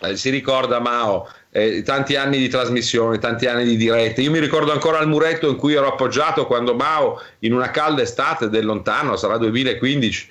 Eh, 0.00 0.16
si 0.16 0.30
ricorda 0.30 0.78
Mao, 0.80 1.28
eh, 1.50 1.82
tanti 1.82 2.14
anni 2.16 2.38
di 2.38 2.48
trasmissione, 2.48 3.18
tanti 3.18 3.46
anni 3.46 3.64
di 3.64 3.76
dirette. 3.76 4.20
Io 4.22 4.30
mi 4.30 4.38
ricordo 4.38 4.70
ancora 4.70 5.00
il 5.00 5.08
muretto 5.08 5.48
in 5.48 5.56
cui 5.56 5.74
ero 5.74 5.88
appoggiato 5.88 6.46
quando 6.46 6.74
Mao, 6.74 7.20
in 7.40 7.52
una 7.52 7.70
calda 7.70 8.02
estate 8.02 8.48
del 8.48 8.64
lontano, 8.64 9.16
sarà 9.16 9.38
2015, 9.38 10.30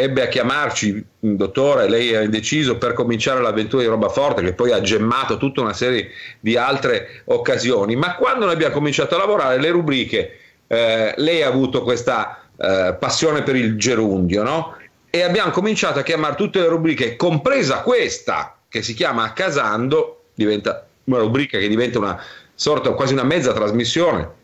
ebbe 0.00 0.22
a 0.22 0.28
chiamarci, 0.28 1.04
dottore, 1.18 1.88
lei 1.88 2.10
era 2.10 2.22
indeciso 2.22 2.78
per 2.78 2.94
cominciare 2.94 3.40
l'avventura 3.40 3.82
di 3.82 3.88
roba 3.88 4.08
forte, 4.08 4.42
che 4.42 4.54
poi 4.54 4.72
ha 4.72 4.80
gemmato 4.80 5.36
tutta 5.36 5.60
una 5.60 5.72
serie 5.72 6.10
di 6.40 6.56
altre 6.56 7.22
occasioni. 7.26 7.96
Ma 7.96 8.16
quando 8.16 8.46
noi 8.46 8.54
abbiamo 8.54 8.74
cominciato 8.74 9.14
a 9.14 9.18
lavorare, 9.18 9.60
le 9.60 9.70
rubriche, 9.70 10.38
eh, 10.66 11.14
lei 11.16 11.42
ha 11.42 11.48
avuto 11.48 11.82
questa 11.82 12.48
eh, 12.56 12.96
passione 12.98 13.42
per 13.42 13.56
il 13.56 13.76
gerundio, 13.76 14.42
no? 14.42 14.76
E 15.10 15.22
abbiamo 15.22 15.50
cominciato 15.50 15.98
a 15.98 16.02
chiamare 16.02 16.36
tutte 16.36 16.60
le 16.60 16.68
rubriche, 16.68 17.16
compresa 17.16 17.80
questa, 17.80 18.56
che 18.68 18.82
si 18.82 18.94
chiama 18.94 19.32
Casando, 19.32 20.24
diventa 20.34 20.86
una 21.04 21.18
rubrica 21.18 21.58
che 21.58 21.68
diventa 21.68 21.98
una 21.98 22.22
sorta, 22.54 22.90
quasi 22.92 23.12
una 23.12 23.24
mezza 23.24 23.52
trasmissione. 23.52 24.38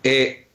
E 0.00 0.45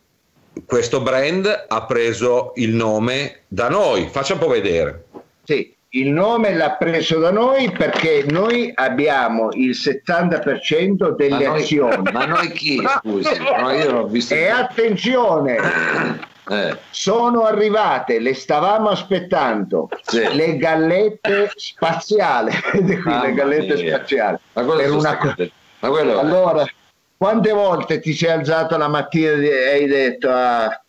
questo 0.65 1.01
brand 1.01 1.65
ha 1.67 1.85
preso 1.85 2.51
il 2.55 2.73
nome 2.75 3.41
da 3.47 3.69
noi. 3.69 4.07
Faccia 4.09 4.33
un 4.33 4.39
po' 4.39 4.47
vedere. 4.47 5.05
Sì, 5.43 5.73
il 5.93 6.09
nome 6.11 6.53
l'ha 6.53 6.71
preso 6.71 7.19
da 7.19 7.31
noi 7.31 7.69
perché 7.71 8.25
noi 8.29 8.71
abbiamo 8.73 9.49
il 9.53 9.71
70% 9.71 10.95
ma 10.99 11.09
delle 11.09 11.47
noi, 11.47 11.61
azioni. 11.61 12.11
ma 12.11 12.25
noi 12.25 12.51
chi, 12.51 12.81
scusi? 12.99 13.37
No, 13.59 13.71
io 13.71 13.91
l'ho 13.91 14.07
visto... 14.07 14.33
E 14.33 14.47
attenzione, 14.49 15.57
Eh, 16.49 16.75
sono 16.89 17.43
arrivate, 17.45 18.19
le 18.19 18.33
stavamo 18.33 18.89
aspettando, 18.89 19.87
Sì. 20.03 20.27
le 20.33 20.57
gallette 20.57 21.51
spaziali, 21.55 22.51
qui 22.71 22.81
Mamma 23.03 23.25
le 23.25 23.33
gallette 23.33 23.75
mia. 23.75 23.95
spaziali. 23.95 24.37
ma 24.53 24.63
quello 24.63 24.81
Per 24.81 24.91
una 24.91 25.19
ma 25.79 25.89
quello 25.89 26.19
Allora, 26.19 26.65
quante 27.21 27.51
volte 27.51 27.99
ti 27.99 28.13
sei 28.15 28.31
alzato 28.31 28.75
la 28.77 28.87
mattina 28.87 29.33
e 29.33 29.69
hai 29.69 29.85
detto 29.85 30.27
ah, 30.31 30.81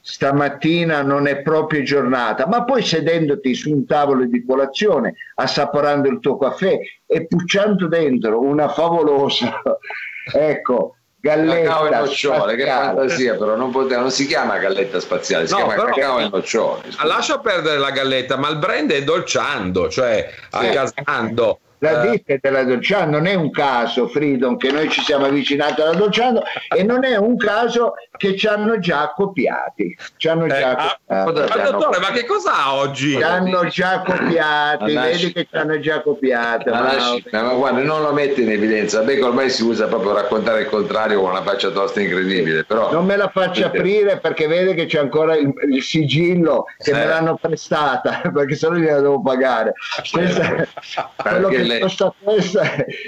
stamattina 0.00 1.02
non 1.02 1.28
è 1.28 1.42
proprio 1.42 1.84
giornata, 1.84 2.48
ma 2.48 2.64
poi 2.64 2.82
sedendoti 2.82 3.54
su 3.54 3.70
un 3.70 3.86
tavolo 3.86 4.24
di 4.24 4.44
colazione, 4.44 5.14
assaporando 5.36 6.08
il 6.08 6.18
tuo 6.18 6.36
caffè 6.38 6.76
e 7.06 7.26
pucciando 7.28 7.86
dentro 7.86 8.40
una 8.40 8.68
favolosa, 8.68 9.62
ecco, 10.34 10.96
galletta 11.20 11.68
cacao 11.68 11.86
e 11.86 11.90
nocciole, 11.90 12.54
che 12.56 12.62
spaziale. 12.62 12.96
fantasia 12.96 13.36
però, 13.36 13.54
non, 13.54 13.70
poteva, 13.70 14.00
non 14.00 14.10
si 14.10 14.26
chiama 14.26 14.58
galletta 14.58 14.98
spaziale, 14.98 15.46
si 15.46 15.52
No, 15.52 15.58
chiama 15.58 15.74
però- 15.74 15.94
cacao 15.94 16.18
e 16.18 16.28
nocciole. 16.30 16.82
scusi. 16.90 17.06
Lascia 17.06 17.38
perdere 17.38 17.78
la 17.78 17.90
galletta, 17.92 18.36
ma 18.36 18.48
il 18.48 18.56
brand 18.56 18.90
è 18.90 19.04
dolciando, 19.04 19.88
cioè 19.88 20.28
accasando. 20.50 21.60
La 21.82 22.06
ditta 22.06 22.34
è 22.34 22.38
della 22.40 22.62
Dolciano, 22.62 23.10
non 23.10 23.26
è 23.26 23.34
un 23.34 23.50
caso, 23.50 24.06
Freedom, 24.06 24.56
che 24.56 24.70
noi 24.70 24.88
ci 24.88 25.00
siamo 25.02 25.26
avvicinati 25.26 25.80
alla 25.80 25.94
Dolciano 25.94 26.42
e 26.74 26.82
non 26.84 27.04
è 27.04 27.16
un 27.16 27.36
caso 27.36 27.94
che 28.16 28.36
ci 28.36 28.46
hanno 28.46 28.78
già 28.78 29.12
copiati. 29.14 29.96
Ci 30.16 30.28
hanno 30.28 30.46
già 30.46 30.58
Eh, 30.58 31.14
ah, 31.14 31.24
copiati. 31.24 31.58
ma 31.58 31.70
dottore, 31.70 31.98
ma 31.98 32.10
che 32.12 32.24
cosa 32.24 32.54
ha 32.64 32.74
oggi? 32.76 33.16
Ci 33.16 33.22
hanno 33.22 33.66
già 33.66 34.00
copiati, 34.02 34.94
Ma 34.94 35.02
vedi 35.02 35.32
che 35.32 35.46
ci 35.50 35.56
hanno 35.56 35.80
già 35.80 36.00
copiati. 36.02 36.70
Ma, 36.70 36.80
ma- 36.82 36.92
lasci- 36.94 37.24
ma 37.32 37.52
guarda, 37.54 37.80
non 37.82 38.02
lo 38.02 38.12
mette 38.12 38.42
in 38.42 38.50
evidenza. 38.52 39.00
Becco 39.02 39.26
ormai 39.26 39.50
si 39.50 39.64
usa 39.64 39.86
proprio 39.88 40.12
raccontare 40.14 40.60
il 40.62 40.68
contrario 40.68 41.20
con 41.20 41.30
una 41.30 41.42
faccia 41.42 41.70
tosta 41.70 42.00
incredibile. 42.00 42.62
Però 42.64 42.92
Non 42.92 43.04
me 43.06 43.16
la 43.16 43.28
faccia 43.28 43.66
aprire 43.66 44.18
perché 44.18 44.46
vede 44.46 44.74
che 44.74 44.86
c'è 44.86 45.00
ancora 45.00 45.34
il, 45.34 45.52
il 45.68 45.82
sigillo 45.82 46.66
che 46.78 46.90
Eh. 46.90 46.94
me 46.94 47.06
l'hanno 47.06 47.36
prestata 47.40 48.20
perché 48.32 48.54
sennò 48.54 48.74
gliela 48.76 49.00
devo 49.00 49.20
pagare. 49.20 49.72
Questa, 50.10 50.68
quello 51.16 51.48
che 51.48 51.62
lei- 51.72 51.80
costa 51.80 52.14
questa, 52.22 52.62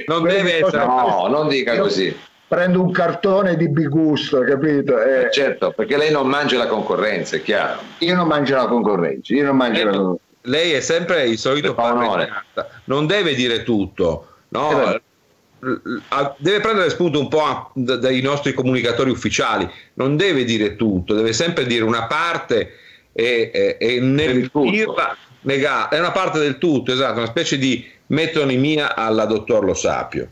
Non 0.06 0.22
deve 0.24 0.58
essere- 0.64 0.84
No, 0.84 1.26
non 1.28 1.48
dica 1.48 1.76
così. 1.78 2.16
Prendo 2.46 2.80
un 2.82 2.92
cartone 2.92 3.56
di 3.56 3.68
bigusto, 3.68 4.40
capito? 4.42 5.02
Eh, 5.02 5.22
Eh, 5.26 5.30
certo, 5.32 5.72
perché 5.72 5.96
lei 5.96 6.10
non 6.12 6.26
mangia 6.28 6.58
la 6.58 6.66
concorrenza, 6.66 7.36
è 7.36 7.42
chiaro. 7.42 7.80
io 7.98 8.14
non 8.14 8.28
mangio 8.28 8.54
la 8.54 8.66
concorrenza, 8.66 9.34
io 9.34 9.44
non 9.44 9.56
mangio 9.56 9.84
la 9.84 9.90
concorrenza. 9.90 10.22
Lei 10.42 10.72
è 10.72 10.80
sempre 10.80 11.24
il 11.26 11.38
solito 11.38 11.74
Le 11.76 11.82
onore. 11.82 11.98
parmigianata. 12.26 12.68
non 12.84 13.06
deve 13.06 13.34
dire 13.34 13.62
tutto, 13.62 14.26
no? 14.48 14.92
Eh 14.92 15.00
deve 16.36 16.60
prendere 16.60 16.90
spunto 16.90 17.18
un 17.18 17.28
po' 17.28 17.70
dai 17.72 18.20
nostri 18.20 18.52
comunicatori 18.52 19.08
ufficiali, 19.10 19.66
non 19.94 20.14
deve 20.16 20.44
dire 20.44 20.76
tutto, 20.76 21.14
deve 21.14 21.32
sempre 21.32 21.64
dire 21.64 21.84
una 21.84 22.04
parte 22.06 22.74
e, 23.12 23.50
e- 23.50 23.76
e 23.80 24.00
nel 24.00 24.50
dirla 24.52 25.16
nega- 25.42 25.88
è 25.88 25.98
una 25.98 26.10
parte 26.10 26.38
del 26.38 26.58
tutto, 26.58 26.92
esatto, 26.92 27.16
una 27.18 27.26
specie 27.28 27.56
di 27.56 27.82
metonimia 28.14 28.94
alla 28.94 29.26
dottor 29.26 29.64
Lo 29.64 29.74
Sapio. 29.74 30.28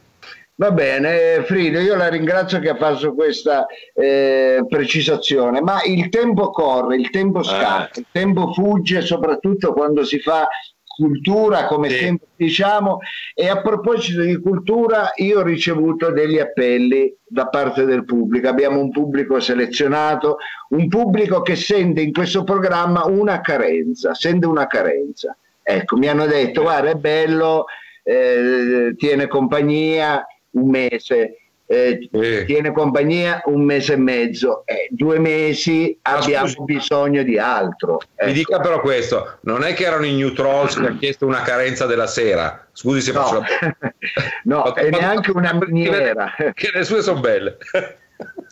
Va 0.55 0.71
bene, 0.71 1.43
Frido, 1.45 1.81
io 1.81 1.97
la 1.97 2.09
ringrazio 2.09 2.61
che 2.61 2.69
ha 2.69 2.77
fatto 2.77 3.15
questa 3.15 3.67
eh, 3.95 4.65
precisazione, 4.69 5.61
ma 5.61 5.83
il 5.83 6.09
tempo 6.09 6.51
corre, 6.51 6.97
il 6.97 7.11
tempo 7.11 7.43
scappa, 7.43 7.99
il 7.99 8.07
tempo 8.13 8.53
fugge, 8.53 9.01
soprattutto 9.01 9.73
quando 9.73 10.05
si 10.05 10.21
fa 10.21 10.47
cultura, 10.95 11.65
come 11.65 11.89
Sì. 11.89 11.97
sempre 11.97 12.29
diciamo, 12.37 12.99
e 13.35 13.49
a 13.49 13.61
proposito 13.61 14.21
di 14.21 14.39
cultura 14.41 15.11
io 15.17 15.41
ho 15.41 15.43
ricevuto 15.43 16.11
degli 16.13 16.39
appelli 16.39 17.13
da 17.27 17.49
parte 17.49 17.85
del 17.85 18.05
pubblico, 18.05 18.47
abbiamo 18.49 18.79
un 18.79 18.91
pubblico 18.91 19.41
selezionato, 19.41 20.37
un 20.71 20.87
pubblico 20.89 21.41
che 21.41 21.57
sente 21.57 22.03
in 22.03 22.13
questo 22.13 22.45
programma 22.45 23.05
una 23.07 23.41
carenza, 23.41 24.15
sente 24.15 24.47
una 24.47 24.67
carenza. 24.67 25.37
Ecco, 25.63 25.97
mi 25.97 26.09
hanno 26.09 26.27
detto, 26.27 26.63
guarda, 26.63 26.91
è 26.91 26.95
bello, 26.95 27.67
eh, 28.03 28.95
tiene 28.97 29.27
compagnia 29.29 30.27
un 30.51 30.69
mese, 30.69 31.37
eh, 31.67 32.09
Eh. 32.13 32.45
tiene 32.45 32.73
compagnia 32.73 33.41
un 33.47 33.63
mese 33.65 33.95
e 33.95 33.97
mezzo, 33.97 34.63
eh, 34.67 34.89
due 34.91 35.19
mesi 35.19 35.97
Ma 36.03 36.17
abbiamo 36.19 36.47
scusi. 36.49 36.75
bisogno 36.75 37.23
di 37.23 37.39
altro. 37.39 37.99
Mi 38.03 38.25
Ecco. 38.27 38.33
dica 38.33 38.61
però 38.61 38.81
questo, 38.81 39.39
non 39.43 39.63
è 39.65 39.73
che 39.73 39.85
erano 39.85 40.05
i 40.05 40.15
New 40.15 40.33
Trolls 40.33 40.75
che 40.79 40.85
hanno 40.87 40.99
chiesto 40.99 41.27
una 41.27 41.43
carenza 41.43 41.87
della 41.87 42.07
sera, 42.09 42.67
scusi 42.73 43.01
se 43.01 43.13
faccio 43.13 43.43
No, 44.45 44.57
la... 44.57 44.63
no, 44.65 44.77
e 44.77 44.91
neanche 44.91 45.31
una 45.31 45.53
miniera. 45.67 46.35
Che 46.53 46.71
le 46.75 46.85
sue 46.85 47.01
sono 47.03 47.21
belle. 47.21 47.57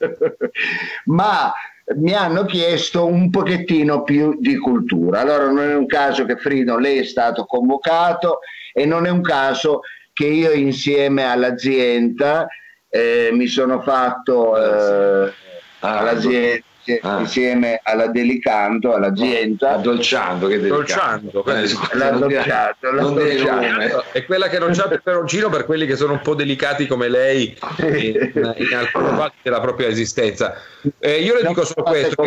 ma 1.07 1.52
mi 1.97 2.14
hanno 2.14 2.44
chiesto 2.44 3.06
un 3.06 3.30
pochettino 3.30 4.02
più 4.02 4.37
di 4.38 4.56
cultura. 4.56 5.20
Allora 5.20 5.47
non 5.47 5.61
è 5.61 5.75
un 5.75 5.87
caso 5.87 6.25
che 6.25 6.37
Frido 6.37 6.78
lei 6.78 6.99
è 6.99 7.04
stato 7.04 7.44
convocato 7.44 8.40
e 8.73 8.87
non 8.87 9.06
è 9.06 9.11
un 9.11 9.23
caso 9.23 9.80
che 10.12 10.26
io 10.26 10.53
insieme 10.53 11.24
all'azienda 11.24 12.46
eh, 12.88 13.31
mi 13.33 13.46
sono 13.46 13.81
fatto 13.81 14.57
eh, 14.57 15.33
Ah, 15.81 15.98
all'azienda 16.00 16.62
Ah. 17.03 17.20
insieme 17.20 17.81
alla 17.83 18.07
Delicanto, 18.09 18.94
all'azienda. 18.94 19.74
Addolciando, 19.74 20.46
che. 20.48 20.61
Dolciando, 20.61 21.44
Eh, 21.44 21.66
scusi, 21.68 21.96
L'ha 21.98 22.11
non 22.11 22.26
dire- 22.29 22.40
addolciato, 22.40 22.90
l'ha 22.90 23.03
non 23.03 23.14
dire 23.14 23.40
addolciato. 23.40 23.61
nome. 23.66 24.03
È 24.12 24.24
quella 24.24 24.48
che 24.48 24.59
non 24.59 24.72
c'ha 24.72 24.83
il 24.85 24.88
peperoncino 24.88 25.48
per 25.48 25.64
quelli 25.66 25.87
che 25.87 25.96
sono 25.96 26.12
un 26.14 26.20
po' 26.22 26.35
delicati 26.35 26.87
come 26.87 27.09
lei 27.09 27.57
in, 27.79 28.33
in 28.57 28.74
alcune 28.74 29.09
parti 29.16 29.37
della 29.42 29.61
propria 29.61 29.88
esistenza. 29.88 30.55
Eh, 30.98 31.20
io 31.22 31.35
le 31.35 31.46
dico 31.46 31.64
solo 31.64 31.85
Non 31.85 31.92
questo, 31.92 32.24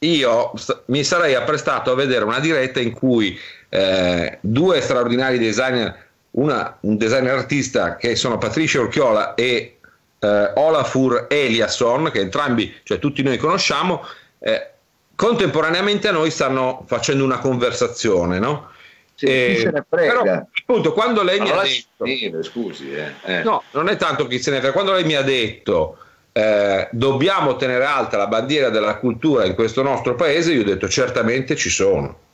io 0.00 0.52
mi 0.86 1.02
sarei 1.02 1.34
apprestato 1.34 1.90
a 1.90 1.94
vedere 1.96 2.24
una 2.24 2.38
diretta 2.38 2.78
in 2.78 2.92
cui 2.92 3.36
eh, 3.68 4.38
due 4.40 4.80
straordinari 4.80 5.38
designer, 5.38 6.06
una, 6.32 6.76
un 6.82 6.96
designer 6.96 7.34
artista 7.34 7.96
che 7.96 8.14
sono 8.14 8.38
Patricia 8.38 8.80
Orchiola 8.80 9.34
e 9.34 9.77
eh, 10.18 10.52
Olafur 10.54 11.26
Eliasson, 11.28 12.10
che 12.12 12.20
entrambi, 12.20 12.74
cioè 12.82 12.98
tutti 12.98 13.22
noi 13.22 13.36
conosciamo, 13.36 14.04
eh, 14.38 14.70
contemporaneamente 15.14 16.08
a 16.08 16.12
noi 16.12 16.30
stanno 16.30 16.84
facendo 16.86 17.24
una 17.24 17.38
conversazione, 17.38 18.38
no? 18.38 18.70
Sì, 19.14 19.26
chi 19.26 19.56
se 19.56 19.70
ne 19.70 19.84
frega. 19.88 20.12
Però, 20.12 20.46
appunto, 20.52 20.92
quando 20.92 21.24
lei 21.24 21.38
Ma 21.38 21.44
mi 21.44 21.50
ha 21.50 21.62
detto, 21.62 22.04
finire, 22.04 22.42
scusi. 22.44 22.92
Eh. 22.92 23.12
Eh. 23.24 23.42
no, 23.42 23.64
non 23.72 23.88
è 23.88 23.96
tanto 23.96 24.28
chi 24.28 24.38
se 24.38 24.52
ne 24.52 24.58
frega, 24.58 24.72
quando 24.72 24.92
lei 24.92 25.04
mi 25.04 25.14
ha 25.14 25.22
detto 25.22 25.98
eh, 26.30 26.88
dobbiamo 26.92 27.56
tenere 27.56 27.84
alta 27.84 28.16
la 28.16 28.28
bandiera 28.28 28.68
della 28.68 28.96
cultura 28.98 29.44
in 29.44 29.54
questo 29.54 29.82
nostro 29.82 30.14
paese, 30.14 30.52
io 30.52 30.60
ho 30.60 30.64
detto 30.64 30.88
certamente 30.88 31.56
ci 31.56 31.68
sono. 31.68 32.26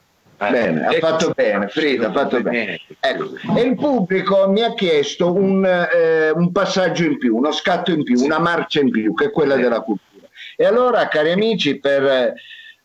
Eh, 0.48 0.50
Bene, 0.52 0.86
ha 0.86 0.92
ecco. 0.94 1.06
fatto 1.06 1.32
bene, 1.34 1.68
Frida, 1.68 2.08
ha 2.08 2.12
fatto 2.12 2.40
bene. 2.40 2.80
Ecco, 3.00 3.24
E 3.56 3.60
il 3.62 3.74
pubblico 3.74 4.48
mi 4.48 4.62
ha 4.62 4.74
chiesto 4.74 5.32
un, 5.32 5.64
eh, 5.64 6.30
un 6.30 6.52
passaggio 6.52 7.04
in 7.04 7.18
più, 7.18 7.36
uno 7.36 7.52
scatto 7.52 7.90
in 7.90 8.02
più, 8.02 8.20
una 8.22 8.38
marcia 8.38 8.80
in 8.80 8.90
più, 8.90 9.14
che 9.14 9.26
è 9.26 9.30
quella 9.30 9.56
della 9.56 9.80
cultura. 9.80 10.26
E 10.56 10.64
allora, 10.64 11.08
cari 11.08 11.30
amici, 11.32 11.78
per 11.78 12.34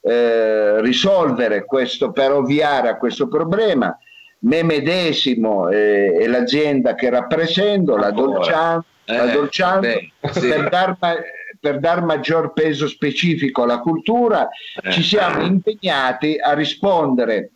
eh, 0.01 0.81
risolvere 0.81 1.65
questo, 1.65 2.11
per 2.11 2.31
ovviare 2.31 2.89
a 2.89 2.97
questo 2.97 3.27
problema, 3.27 3.95
me 4.41 4.63
medesimo 4.63 5.67
eh, 5.69 6.15
e 6.19 6.27
l'azienda 6.27 6.95
che 6.95 7.09
rappresento, 7.09 7.95
la. 7.97 8.11
Dolciano, 8.11 8.85
la 9.05 9.23
Eh, 9.29 9.31
Dolciano, 9.31 9.79
beh, 9.81 10.11
sì. 10.31 10.47
per 10.47 10.69
dar 10.69 10.97
per 11.59 11.79
dar 11.79 12.03
maggior 12.03 12.53
peso 12.53 12.87
specifico 12.87 13.63
alla 13.63 13.79
cultura, 13.79 14.47
Eh. 14.81 14.91
ci 14.91 15.03
siamo 15.03 15.43
impegnati 15.43 16.37
a 16.39 16.53
rispondere 16.53 17.51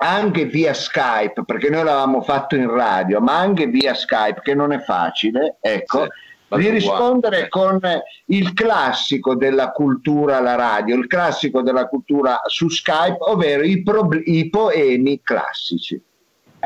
anche 0.00 0.44
via 0.44 0.74
Skype, 0.74 1.44
perché 1.44 1.70
noi 1.70 1.82
l'avevamo 1.84 2.22
fatto 2.22 2.54
in 2.54 2.70
radio, 2.70 3.20
ma 3.20 3.38
anche 3.38 3.66
via 3.66 3.94
Skype, 3.94 4.42
che 4.42 4.54
non 4.54 4.72
è 4.72 4.78
facile, 4.80 5.56
ecco, 5.60 6.06
Sì, 6.50 6.56
di 6.56 6.68
rispondere 6.70 7.44
Eh. 7.44 7.48
con 7.48 7.80
il 8.26 8.52
classico 8.54 9.34
della 9.34 9.70
cultura 9.70 10.36
alla 10.38 10.54
radio, 10.54 10.96
il 10.96 11.06
classico 11.06 11.62
della 11.62 11.86
cultura 11.88 12.40
su 12.46 12.68
Skype, 12.68 13.16
ovvero 13.20 13.62
i, 13.64 13.82
prob- 13.82 14.22
i 14.24 14.48
poemi 14.48 15.20
classici. 15.22 16.00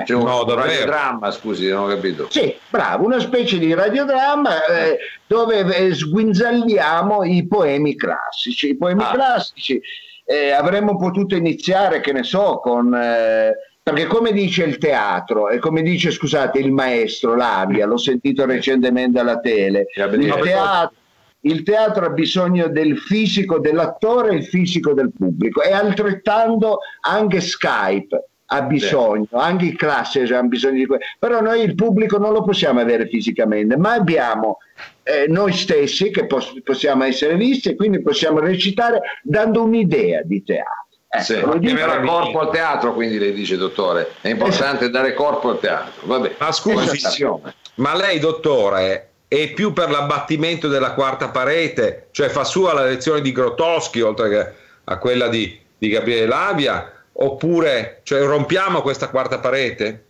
C'è 0.05 0.15
un 0.15 0.25
No, 0.25 0.45
davvero? 0.45 0.69
radiodramma, 0.69 1.31
scusi, 1.31 1.69
non 1.69 1.85
ho 1.85 1.87
capito. 1.95 2.29
Sì, 2.31 2.57
bravo, 2.69 3.05
una 3.05 3.21
specie 3.21 3.59
di 3.59 3.75
radiodramma 3.75 4.65
eh, 4.67 4.99
dove 5.27 5.61
eh, 5.77 5.95
sguinzagliamo 5.95 7.25
i 7.25 7.47
poemi 7.47 7.95
classici. 7.95 8.71
I 8.71 8.77
poemi 8.77 9.03
Ah. 9.03 9.11
classici 9.13 9.81
eh, 10.25 10.51
avremmo 10.53 10.97
potuto 10.97 11.35
iniziare, 11.35 12.01
che 12.01 12.13
ne 12.13 12.23
so, 12.23 12.59
con... 12.63 12.95
eh, 12.95 13.53
perché 13.83 14.07
come 14.07 14.31
dice 14.33 14.63
il 14.63 14.79
teatro 14.79 15.49
e 15.49 15.59
come 15.59 15.83
dice, 15.83 16.13
scusate, 16.13 16.59
il 16.61 16.71
maestro 16.73 17.35
Lavia, 17.35 17.85
l'ho 17.85 17.97
sentito 17.99 18.47
recentemente 18.47 19.19
alla 19.19 19.41
tele, 19.41 19.87
il 19.97 20.39
teatro, 20.41 20.95
il 21.41 21.63
teatro 21.65 22.07
ha 22.07 22.11
bisogno 22.11 22.69
del 22.69 22.97
fisico 22.97 23.59
dell'attore 23.59 24.31
e 24.31 24.37
il 24.37 24.45
fisico 24.47 24.95
del 24.95 25.11
pubblico 25.13 25.63
e 25.63 25.73
altrettanto 25.73 26.79
anche 27.01 27.41
Skype 27.41 28.29
ha 28.53 28.63
bisogno, 28.63 29.27
anche 29.33 29.65
i 29.67 29.77
classici 29.77 30.33
hanno 30.33 30.49
bisogno 30.49 30.79
di 30.79 30.87
questo, 30.87 31.07
però 31.19 31.41
noi 31.41 31.63
il 31.63 31.75
pubblico 31.75 32.19
non 32.19 32.33
lo 32.33 32.43
possiamo 32.43 32.81
avere 32.81 33.07
fisicamente, 33.07 33.77
ma 33.77 33.93
abbiamo 33.95 34.59
eh, 35.03 35.27
noi 35.29 35.53
stessi 35.53 36.11
che 36.11 36.27
pos- 36.27 36.61
possiamo 36.63 37.05
essere 37.05 37.37
visti 37.37 37.71
e 37.71 37.77
quindi 37.77 38.03
possiamo 38.03 38.41
recitare 38.41 39.01
dando 39.23 39.63
un'idea 39.63 40.21
di 40.23 40.43
teatro. 40.43 40.87
Ecco, 41.15 41.25
Sì, 41.25 41.59
chiamerà 41.61 42.01
corpo 42.01 42.41
al 42.41 42.51
teatro, 42.51 42.95
quindi 42.95 43.19
lei 43.19 43.33
dice, 43.33 43.57
dottore, 43.57 44.13
è 44.21 44.29
importante 44.29 44.89
dare 44.89 45.13
corpo 45.15 45.51
al 45.51 45.61
teatro. 45.61 46.07
Vabbè. 46.07 46.37
Ma 46.39 46.53
scusi, 46.53 46.87
Posizione. 46.87 47.55
ma 47.77 47.95
lei, 47.95 48.19
dottore, 48.19 49.11
è 49.29 49.53
più 49.53 49.73
per 49.73 49.91
l'abbattimento 49.91 50.69
della 50.69 50.93
quarta 50.93 51.29
parete, 51.29 52.09
cioè 52.13 52.29
fa 52.29 52.45
sua 52.45 52.73
la 52.73 52.85
lezione 52.85 53.21
di 53.21 53.33
Grotowski 53.33 54.01
oltre 54.01 54.29
che 54.29 54.53
a 54.85 54.99
quella 54.99 55.29
di, 55.29 55.59
di 55.77 55.89
Gabriele 55.89 56.27
Lavia, 56.27 57.02
oppure 57.13 58.01
cioè, 58.03 58.23
rompiamo 58.25 58.83
questa 58.83 59.09
quarta 59.09 59.39
parete? 59.39 60.05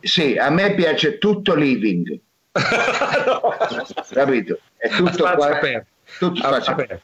Sì, 0.00 0.36
a 0.36 0.50
me 0.50 0.74
piace 0.74 1.18
tutto 1.18 1.54
living, 1.54 2.18
capito? 4.10 4.58
È 4.76 4.88
tutto 4.88 5.24
qua- 5.24 5.56
aperto. 5.56 5.86
tutto 6.18 6.46
Ah. 6.46 6.62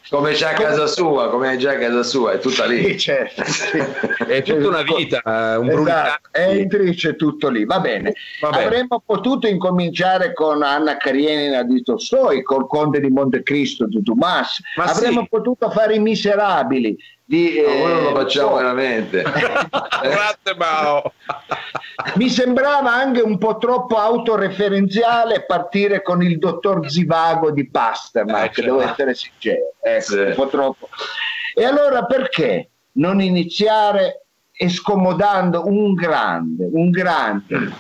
Come 0.09 0.33
c'è 0.33 0.53
a 0.53 0.55
casa 0.55 0.87
sua, 0.87 1.29
come 1.29 1.57
già 1.59 1.73
a 1.73 1.77
casa 1.79 2.03
sua, 2.03 2.33
è 2.33 2.39
tutta 2.39 2.67
Sì, 2.67 2.75
lì. 2.75 2.99
certo, 2.99 3.45
sì. 3.45 3.79
È 4.27 4.43
tutta 4.43 4.69
una 4.69 4.83
vita, 4.83 5.21
eh, 5.25 5.57
un 5.57 5.69
Esatto, 5.71 6.29
entri 6.33 6.95
c'è 6.95 7.15
tutto 7.17 7.49
lì, 7.49 7.65
va 7.65 7.81
bene. 7.81 8.15
Va 8.41 8.51
bene. 8.51 8.65
Avremmo 8.65 9.03
potuto 9.05 9.47
incominciare 9.47 10.33
con 10.33 10.63
Anna 10.63 10.97
Karenina 10.97 11.63
di 11.65 11.83
Tolstoi, 11.83 12.43
col 12.43 12.67
Conte 12.67 13.01
di 13.01 13.09
Montecristo 13.11 13.87
di 13.87 14.01
Dumas, 14.01 14.61
Ma 14.77 14.85
avremmo 14.85 15.23
sì. 15.23 15.29
potuto 15.29 15.71
fare 15.71 15.97
i 15.97 16.01
miserabili 16.01 16.97
di... 17.25 17.63
Ma 17.65 17.73
noi 17.73 17.93
non 17.93 18.03
lo 18.03 18.11
eh, 18.11 18.15
facciamo 18.15 18.49
Tolstoi. 18.51 18.63
veramente. 18.63 19.23
Grazie 19.23 20.55
Mao. 20.57 21.13
Mi 22.17 22.29
sembrava 22.29 22.93
anche 22.93 23.21
un 23.21 23.39
po' 23.39 23.57
troppo 23.59 23.97
autoreferenziale 23.97 25.45
partire 25.47 26.03
con 26.03 26.23
il 26.23 26.39
dottor 26.39 26.89
Zivago 26.91 27.51
di 27.51 27.69
Pasternak, 27.69 28.51
Eh, 28.51 28.55
certo. 28.55 28.61
devo 28.63 28.81
essere 28.83 29.15
sincero, 29.15 29.73
ecco, 29.81 30.01
Sì. 30.13 30.19
un 30.19 30.33
po' 30.35 30.49
troppo. 30.49 30.89
E 31.55 31.65
allora 31.65 32.05
perché 32.05 32.69
non 32.93 33.21
iniziare 33.21 34.25
escomodando 34.53 35.67
un 35.67 35.95
grande, 35.95 36.69
un 36.73 36.91
grande 36.91 37.73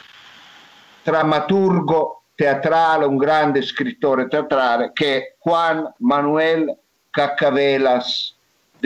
drammaturgo 1.02 2.22
teatrale, 2.34 3.04
un 3.04 3.16
grande 3.16 3.62
scrittore 3.62 4.26
teatrale 4.28 4.90
che 4.92 5.16
è 5.16 5.34
Juan 5.42 5.92
Manuel 5.98 6.76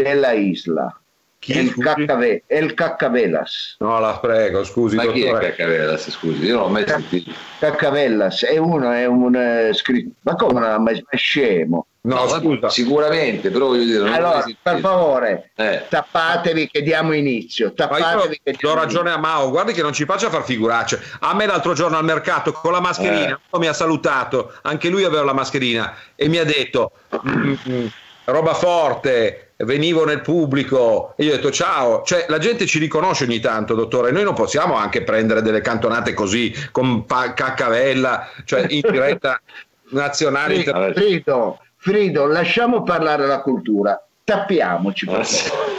Della 0.03 0.33
Isla. 0.33 1.01
Chi, 1.41 1.53
El? 1.53 1.73
Cacave- 1.77 2.43
El 2.49 2.75
Cacavelas. 2.75 3.77
No, 3.79 4.01
la 4.01 4.19
prego, 4.19 4.65
scusi, 4.65 4.97
Ma 4.97 5.07
chi 5.07 5.23
è 5.23 5.27
dottore. 5.31 5.51
Caccavelas, 5.55 6.11
scusi? 6.11 6.45
Io 6.47 6.55
non 6.55 6.63
l'ho 6.65 6.69
mai 6.71 6.85
sentito. 6.87 7.31
Caccavellas 7.61 8.45
è 8.45 8.57
uno, 8.59 8.91
è 8.91 9.05
un 9.07 9.35
eh, 9.37 9.73
scritto, 9.73 10.11
ma 10.23 10.35
come 10.35 10.59
non 10.61 10.83
ma 10.83 10.91
è 10.91 11.17
scemo? 11.17 11.87
No, 12.01 12.27
vabbè, 12.27 12.41
scusa. 12.45 12.69
Sicuramente, 12.71 13.51
però 13.51 13.67
voglio 13.67 13.85
dire, 13.85 14.11
Allora, 14.17 14.43
per 14.63 14.81
favore, 14.81 15.51
Eh. 15.55 15.85
tappatevi 15.89 16.69
che 16.71 16.83
diamo 16.83 17.13
inizio. 17.13 17.73
Tappatevi 17.73 18.41
che 18.43 18.53
do 18.53 18.59
diamo 18.61 18.75
ragione 18.75 19.11
a 19.13 19.19
Mao, 19.19 19.51
guardi 19.51 19.73
che 19.73 19.83
non 19.83 19.93
ci 19.93 20.05
faccia 20.07 20.31
far 20.31 20.43
figuracce. 20.43 21.01
A 21.21 21.35
me 21.35 21.47
l'altro 21.47 21.73
giorno 21.75 21.99
al 21.99 22.05
mercato 22.05 22.51
con 22.53 22.73
la 22.73 22.81
mascherina 22.81 23.39
Eh. 23.53 23.59
mi 23.59 23.67
ha 23.69 23.73
salutato, 23.73 24.55
anche 24.63 24.89
lui 24.89 25.05
aveva 25.05 25.23
la 25.23 25.35
mascherina 25.35 25.95
e 26.17 26.29
mi 26.29 26.39
ha 26.39 26.45
detto 26.45 26.93
"Mm, 27.29 27.55
mm, 27.69 27.87
roba 28.25 28.55
forte, 28.55 29.48
venivo 29.65 30.05
nel 30.05 30.21
pubblico 30.21 31.15
e 31.17 31.25
io 31.25 31.33
ho 31.33 31.37
detto 31.37 31.51
ciao, 31.51 32.03
cioè 32.03 32.27
la 32.29 32.39
gente 32.39 32.65
ci 32.67 32.79
riconosce 32.79 33.25
ogni 33.25 33.41
tanto 33.41 33.75
dottore, 33.75 34.13
noi 34.13 34.23
non 34.23 34.35
possiamo 34.35 34.75
anche 34.75 35.03
prendere 35.03 35.43
delle 35.43 35.61
cantonate 35.61 36.15
così 36.15 36.53
con 36.71 37.05
pa- 37.07 37.33
caccavella, 37.33 38.29
cioè 38.45 38.67
in 38.69 38.83
diretta 38.89 39.41
nazionale. 39.91 40.55
Fri- 40.55 40.59
inter- 40.59 40.75
Vabbè. 40.75 40.93
Frido, 40.95 41.59
Frido, 41.77 42.27
lasciamo 42.27 42.83
parlare 42.83 43.27
la 43.27 43.41
cultura, 43.41 44.01
tappiamoci. 44.25 45.07
per 45.07 45.25
favore. 45.27 45.77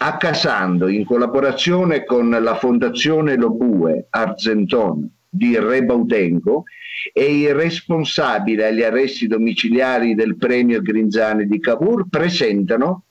Accasando, 0.00 0.88
in 0.88 1.04
collaborazione 1.04 2.04
con 2.04 2.30
la 2.30 2.56
Fondazione 2.56 3.36
Lobue 3.36 4.06
Argenton 4.10 5.08
di 5.38 5.58
Rebaudengo, 5.58 6.64
è 7.12 7.22
il 7.22 7.54
responsabile 7.54 8.66
agli 8.66 8.82
arresti 8.82 9.26
domiciliari 9.26 10.14
del 10.14 10.36
premio 10.36 10.82
Grinzani 10.82 11.46
di 11.46 11.60
Cavour, 11.60 12.08
presentano 12.10 13.04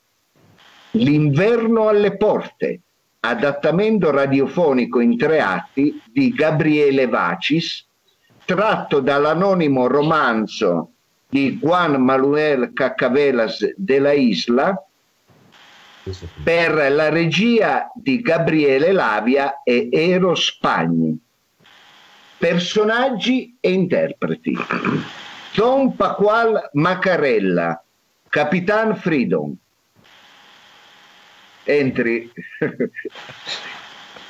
L'inverno 0.92 1.88
alle 1.88 2.16
porte, 2.16 2.80
adattamento 3.20 4.10
radiofonico 4.10 5.00
in 5.00 5.18
tre 5.18 5.40
atti 5.40 6.00
di 6.10 6.30
Gabriele 6.30 7.06
Vacis, 7.06 7.86
tratto 8.44 9.00
dall'anonimo 9.00 9.86
romanzo 9.86 10.92
di 11.28 11.58
Juan 11.60 12.02
Manuel 12.02 12.72
Cacavelas 12.72 13.74
de 13.76 13.98
la 13.98 14.12
Isla 14.12 14.82
per 16.42 16.90
la 16.90 17.10
regia 17.10 17.90
di 17.94 18.22
Gabriele 18.22 18.92
Lavia 18.92 19.62
e 19.62 19.90
Ero 19.92 20.34
Spagni. 20.34 21.18
Personaggi 22.38 23.56
e 23.60 23.72
interpreti. 23.72 24.56
Don 25.54 25.96
Pasqual 25.96 26.70
Macarella, 26.74 27.82
Capitan 28.28 28.96
Freedom. 28.96 29.52
Entri. 31.64 32.30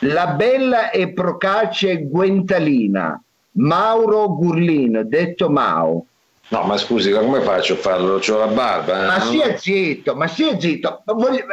La 0.02 0.28
bella 0.28 0.90
e 0.90 1.12
procace 1.12 1.98
Guentalina, 2.04 3.20
Mauro 3.52 4.28
Gurlino, 4.36 5.02
detto 5.04 5.50
Mao. 5.50 6.06
No, 6.50 6.62
ma 6.62 6.76
scusi, 6.78 7.10
come 7.10 7.40
faccio 7.40 7.74
a 7.74 7.76
farlo? 7.76 8.18
C'ho 8.18 8.38
la 8.38 8.46
barba. 8.46 9.02
eh? 9.02 9.06
Ma 9.06 9.20
stia 9.20 9.56
zitto, 9.58 10.14
ma 10.14 10.26
stia 10.28 10.58
zitto. 10.58 11.02
Voglio- 11.04 11.44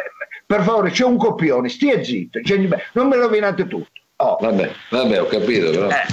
Per 0.45 0.61
favore, 0.61 0.91
c'è 0.91 1.03
un 1.03 1.17
copione, 1.17 1.67
stia 1.69 2.01
zitto. 2.03 2.39
Non 2.93 3.07
me 3.07 3.15
lo 3.17 3.23
rovinate 3.23 3.67
tutto. 3.67 3.89
Oh. 4.17 4.37
Vabbè, 4.39 4.71
vabbè, 4.91 5.21
ho 5.21 5.25
capito, 5.25 5.71
però. 5.71 5.89
Eh, 5.89 6.05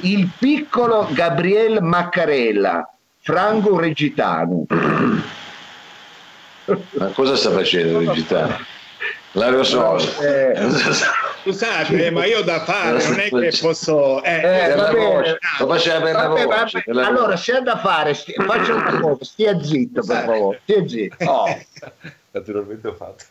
il 0.00 0.28
piccolo 0.38 1.08
Gabriel 1.12 1.82
Maccarella, 1.82 2.88
Franco 3.20 3.78
Regitano. 3.78 4.64
Ma 6.90 7.06
cosa 7.14 7.34
sta 7.36 7.50
facendo 7.50 8.00
il 8.00 8.08
digitale? 8.10 8.56
L'aerosol. 9.32 10.00
Eh, 10.22 10.54
Scusate, 11.42 12.10
ma 12.10 12.24
io 12.24 12.42
da 12.42 12.60
fare 12.64 13.02
non 13.06 13.18
è 13.20 13.28
che 13.28 13.58
posso... 13.60 14.22
eh, 14.22 14.40
Eh, 14.70 14.74
va 14.74 14.82
la 14.82 14.92
bene. 14.92 15.04
voce. 15.06 15.38
Lo 15.58 15.66
faceva 15.68 16.00
per 16.00 16.14
la 16.14 16.26
vabbè, 16.28 16.44
voce. 16.44 16.82
vabbè. 16.84 16.92
la 17.00 17.06
Allora, 17.06 17.36
se 17.36 17.52
ha 17.52 17.60
da 17.60 17.78
fare, 17.78 18.14
sti- 18.14 18.34
faccia 18.34 18.74
una 18.74 19.00
cosa, 19.00 19.24
stia 19.24 19.62
zitto 19.62 20.02
per 20.04 20.24
favore, 20.24 20.60
stia 20.62 20.88
zitto. 20.88 21.24
Oh. 21.24 21.58
Naturalmente 22.32 22.88
ho 22.88 22.94
fatto. 22.94 23.24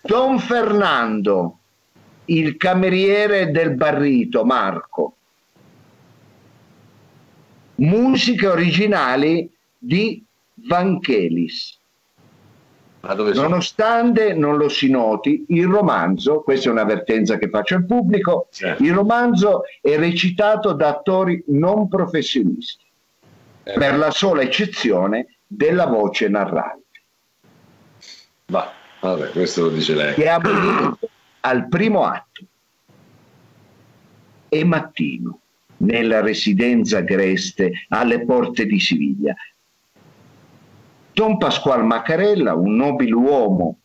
Don 0.00 0.38
Fernando, 0.40 1.58
il 2.26 2.56
cameriere 2.56 3.50
del 3.50 3.70
Barrito, 3.74 4.44
Marco. 4.44 5.16
Musiche 7.82 8.46
originali 8.46 9.50
di. 9.76 10.24
Ma 13.00 13.14
sono? 13.34 13.48
Nonostante 13.48 14.32
non 14.34 14.56
lo 14.56 14.68
si 14.68 14.88
noti, 14.88 15.44
il 15.48 15.66
romanzo, 15.66 16.42
questa 16.42 16.68
è 16.68 16.72
un'avvertenza 16.72 17.36
che 17.38 17.48
faccio 17.48 17.74
al 17.74 17.84
pubblico, 17.84 18.46
Sì. 18.50 18.72
il 18.80 18.92
romanzo 18.92 19.62
è 19.80 19.96
recitato 19.96 20.72
da 20.72 20.88
attori 20.90 21.42
non 21.48 21.88
professionisti, 21.88 22.84
Eh, 23.64 23.72
per 23.72 23.96
la 23.96 24.10
sola 24.12 24.42
eccezione 24.42 25.38
della 25.46 25.86
voce 25.86 26.28
narrante. 26.28 26.80
Va, 28.46 28.72
vabbè, 29.00 29.30
questo 29.30 29.62
lo 29.62 29.68
dice 29.70 29.94
lei. 29.94 30.14
che 30.14 30.28
ha 30.28 30.40
al 31.40 31.68
primo 31.68 32.04
atto. 32.04 32.42
E 34.48 34.64
mattino, 34.64 35.40
nella 35.82 36.20
residenza 36.20 36.98
agreste 36.98 37.72
alle 37.88 38.24
porte 38.24 38.66
di 38.66 38.78
Siviglia. 38.80 39.34
Don 41.12 41.36
Pasquale 41.38 41.82
Macarella, 41.82 42.54
un 42.54 42.74
nobile 42.74 43.14
uomo, 43.14 43.80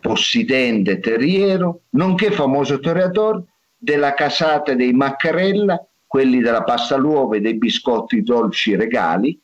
possidente 0.00 0.98
terriero, 1.00 1.82
nonché 1.90 2.30
famoso 2.30 2.80
toreador 2.80 3.42
della 3.76 4.14
casata 4.14 4.74
dei 4.74 4.92
Maccarella, 4.92 5.86
quelli 6.06 6.40
della 6.40 6.62
pasta 6.62 6.94
all'uovo 6.94 7.34
e 7.34 7.40
dei 7.40 7.56
biscotti 7.56 8.22
dolci 8.22 8.76
regali, 8.76 9.38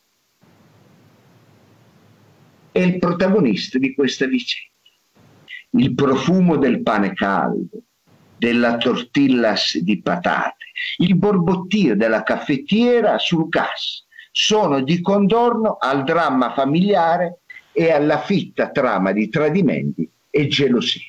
è 2.73 2.79
il 2.79 2.99
protagonista 2.99 3.79
di 3.79 3.95
questa 3.95 4.27
vicenda 4.27 4.69
il 5.75 5.95
profumo 5.95 6.57
del 6.57 6.83
pane 6.83 7.13
caldo, 7.15 7.83
della 8.41 8.79
tortillas 8.79 9.77
di 9.77 10.01
patate, 10.01 10.65
il 10.97 11.15
borbottio 11.15 11.95
della 11.95 12.23
caffettiera 12.23 13.19
sul 13.19 13.51
gas 13.51 14.07
sono 14.33 14.81
di 14.81 15.03
contorno 15.03 15.77
al 15.79 16.05
dramma 16.05 16.55
familiare 16.55 17.41
e 17.71 17.93
alla 17.93 18.19
fitta 18.23 18.71
trama 18.71 19.13
di 19.13 19.29
tradimenti 19.29 20.11
e 20.31 20.47
gelosie. 20.49 21.03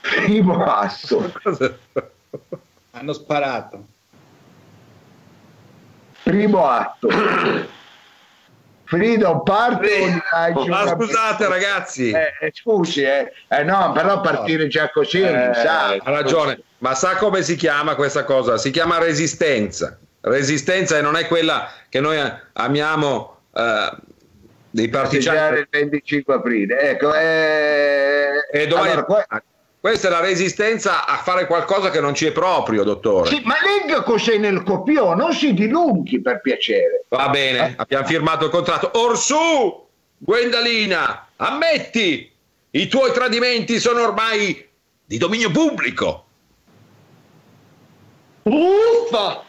Primo 0.00 0.64
atto, 0.64 1.32
hanno 2.90 3.12
sparato. 3.12 3.86
primo 6.24 6.66
atto. 6.66 7.08
Frido, 8.96 9.42
parto 9.42 9.86
o 10.54 10.66
Ma 10.66 10.86
scusate 10.86 11.48
ragazzi, 11.48 12.10
Eh, 12.10 12.32
eh, 12.40 12.52
scusi, 12.54 13.02
eh. 13.02 13.32
Eh, 13.48 13.62
no, 13.64 13.90
però 13.92 14.20
partire 14.20 14.66
già 14.68 14.90
così, 14.90 15.22
Eh, 15.22 15.50
sa. 15.54 15.92
ha 15.98 16.10
ragione, 16.10 16.58
ma 16.78 16.94
sa 16.94 17.16
come 17.16 17.40
si 17.42 17.56
chiama 17.56 17.94
questa 17.94 18.24
cosa? 18.24 18.58
Si 18.58 18.70
chiama 18.70 18.98
resistenza. 18.98 19.98
Resistenza 20.20 20.98
e 20.98 21.00
non 21.00 21.16
è 21.16 21.26
quella 21.26 21.70
che 21.88 22.00
noi 22.00 22.18
amiamo 22.52 23.38
eh, 23.54 23.96
dei 24.68 24.88
partigiani. 24.88 25.58
il 25.60 25.66
25 25.70 26.34
aprile. 26.34 26.78
Ecco, 26.80 27.14
eh, 27.14 28.46
E 28.52 28.66
domani- 28.66 28.90
allora, 28.90 29.04
que- 29.04 29.26
Questa 29.82 30.06
è 30.06 30.10
la 30.12 30.20
resistenza 30.20 31.06
a 31.06 31.16
fare 31.16 31.48
qualcosa 31.48 31.90
che 31.90 31.98
non 31.98 32.14
ci 32.14 32.26
è 32.26 32.30
proprio, 32.30 32.84
dottore. 32.84 33.30
Sì, 33.30 33.42
ma 33.44 33.56
legga 33.60 34.04
cos'è 34.04 34.38
nel 34.38 34.62
copione, 34.62 35.20
non 35.20 35.32
si 35.32 35.52
dilunghi 35.54 36.20
per 36.20 36.40
piacere. 36.40 37.04
Va 37.08 37.28
bene, 37.30 37.74
abbiamo 37.76 38.06
firmato 38.06 38.44
il 38.44 38.52
contratto. 38.52 38.92
Orsù, 38.94 39.84
Gwendalina, 40.18 41.30
ammetti, 41.34 42.32
i 42.70 42.86
tuoi 42.86 43.10
tradimenti 43.10 43.80
sono 43.80 44.04
ormai 44.04 44.64
di 45.04 45.18
dominio 45.18 45.50
pubblico. 45.50 46.26
Uffa! 48.44 49.42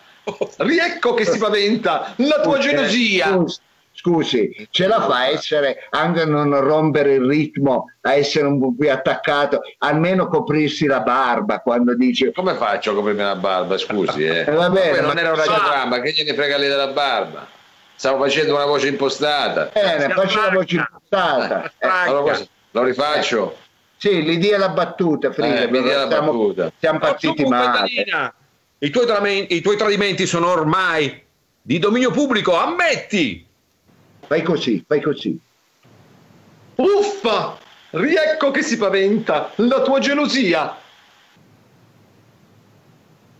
Riecco 0.57 1.13
che 1.13 1.25
si 1.25 1.37
paventa 1.37 2.15
la 2.17 2.41
tua 2.41 2.57
gelosia. 2.57 3.33
Scusi, 3.33 3.59
scusi, 3.93 4.67
ce 4.71 4.87
la 4.87 5.01
fa 5.01 5.17
a 5.19 5.27
essere 5.27 5.87
anche 5.91 6.21
a 6.21 6.25
non 6.25 6.59
rompere 6.59 7.13
il 7.13 7.25
ritmo, 7.25 7.91
a 8.01 8.13
essere 8.15 8.47
un 8.47 8.59
po' 8.59 8.73
più 8.77 8.91
attaccato, 8.91 9.61
almeno 9.79 10.27
coprirsi 10.27 10.85
la 10.87 10.99
barba 11.01 11.59
quando 11.59 11.95
dice 11.95 12.31
Come 12.31 12.55
faccio 12.55 12.91
a 12.91 12.95
coprirmi 12.95 13.21
la 13.21 13.35
barba? 13.35 13.77
Scusi, 13.77 14.25
eh. 14.25 14.41
Eh, 14.47 14.51
va 14.51 14.69
bene, 14.69 14.99
non 15.01 15.17
era 15.17 15.29
un 15.29 15.35
radiogramma, 15.37 15.99
che 16.01 16.11
gliene 16.11 16.33
frega 16.33 16.57
lei 16.57 16.69
della 16.69 16.87
barba? 16.87 17.47
Stavo 17.95 18.23
facendo 18.23 18.55
una 18.55 18.65
voce 18.65 18.87
impostata. 18.87 19.69
bene, 19.73 20.09
faccia 20.09 20.41
la 20.45 20.51
voce 20.51 20.75
impostata. 20.75 21.71
Eh, 21.77 21.87
Allora, 21.87 22.37
lo 22.71 22.83
rifaccio? 22.83 23.57
sì, 23.95 24.21
gli 24.23 24.37
dia 24.37 24.57
la 24.57 24.69
battuta, 24.69 25.31
Frida, 25.31 25.61
Eh, 25.61 25.67
mi 25.71 25.81
dia 25.81 25.99
la 25.99 26.07
siamo, 26.09 26.31
battuta. 26.33 26.71
siamo 26.77 26.99
partiti 26.99 27.45
male. 27.45 27.89
I 28.79 28.89
tuoi, 28.89 29.05
tramen- 29.05 29.45
i 29.47 29.61
tuoi 29.61 29.77
tradimenti 29.77 30.25
sono 30.25 30.49
ormai 30.49 31.23
di 31.61 31.79
dominio 31.79 32.11
pubblico, 32.11 32.57
ammetti. 32.57 33.47
Fai 34.27 34.41
così, 34.41 34.83
fai 34.87 35.01
così. 35.01 35.37
Uffa! 36.75 37.57
Riecco 37.91 38.49
che 38.51 38.63
si 38.63 38.77
paventa 38.77 39.51
la 39.57 39.81
tua 39.81 39.99
gelosia. 39.99 40.77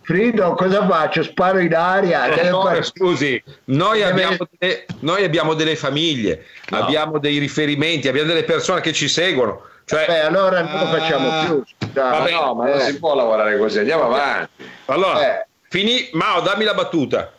Frido, 0.01 0.53
cosa 0.55 0.85
faccio? 0.85 1.23
Sparo 1.23 1.59
in 1.59 1.73
aria? 1.73 2.27
Deve 2.27 2.49
Dottore, 2.49 2.69
fare- 2.75 2.83
scusi, 2.83 3.41
noi 3.65 3.99
Deve- 3.99 4.11
abbiamo, 4.11 4.35
delle, 4.59 4.85
noi 4.99 5.23
abbiamo 5.23 5.53
delle 5.53 5.75
famiglie, 5.77 6.45
No. 6.69 6.79
abbiamo 6.79 7.19
dei 7.19 7.37
riferimenti, 7.37 8.09
abbiamo 8.09 8.27
delle 8.27 8.43
persone 8.43 8.81
che 8.81 8.91
ci 8.91 9.07
seguono. 9.07 9.61
Cioè, 9.85 10.05
Beh, 10.05 10.19
allora 10.21 10.61
non 10.61 10.71
lo 10.73 10.85
Ah. 10.85 10.87
facciamo 10.99 11.45
più. 11.45 11.63
scusate. 11.65 12.17
Vabbè, 12.17 12.31
No, 12.31 12.53
ma 12.53 12.65
non 12.67 12.77
Eh. 12.77 12.81
si 12.81 12.99
può 12.99 13.15
lavorare 13.15 13.57
così, 13.57 13.79
andiamo 13.79 14.03
avanti. 14.03 14.63
allora, 14.85 15.39
eh. 15.41 15.47
finì. 15.69 16.09
Mao, 16.13 16.41
dammi 16.41 16.65
la 16.65 16.73
battuta. 16.73 17.31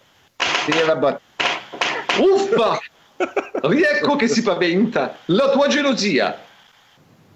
Dia 0.66 0.86
la 0.86 0.96
battuta. 0.96 1.22
Uffa! 2.18 2.78
Riecco 3.62 4.16
che 4.16 4.28
si 4.28 4.42
paventa 4.42 5.18
la 5.26 5.50
tua 5.50 5.68
gelosia. 5.68 6.38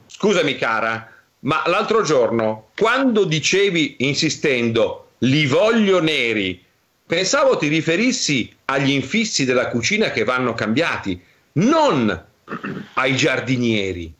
Scusami, 0.06 0.56
cara, 0.56 1.10
ma 1.40 1.62
l'altro 1.66 2.02
giorno, 2.02 2.70
quando 2.76 3.24
dicevi 3.24 3.96
insistendo 3.98 5.10
li 5.18 5.46
voglio 5.46 6.00
neri, 6.00 6.62
pensavo 7.06 7.56
ti 7.56 7.68
riferissi 7.68 8.54
agli 8.66 8.90
infissi 8.90 9.44
della 9.44 9.68
cucina 9.68 10.10
che 10.10 10.24
vanno 10.24 10.54
cambiati, 10.54 11.20
non 11.52 12.26
ai 12.94 13.16
giardinieri. 13.16 14.12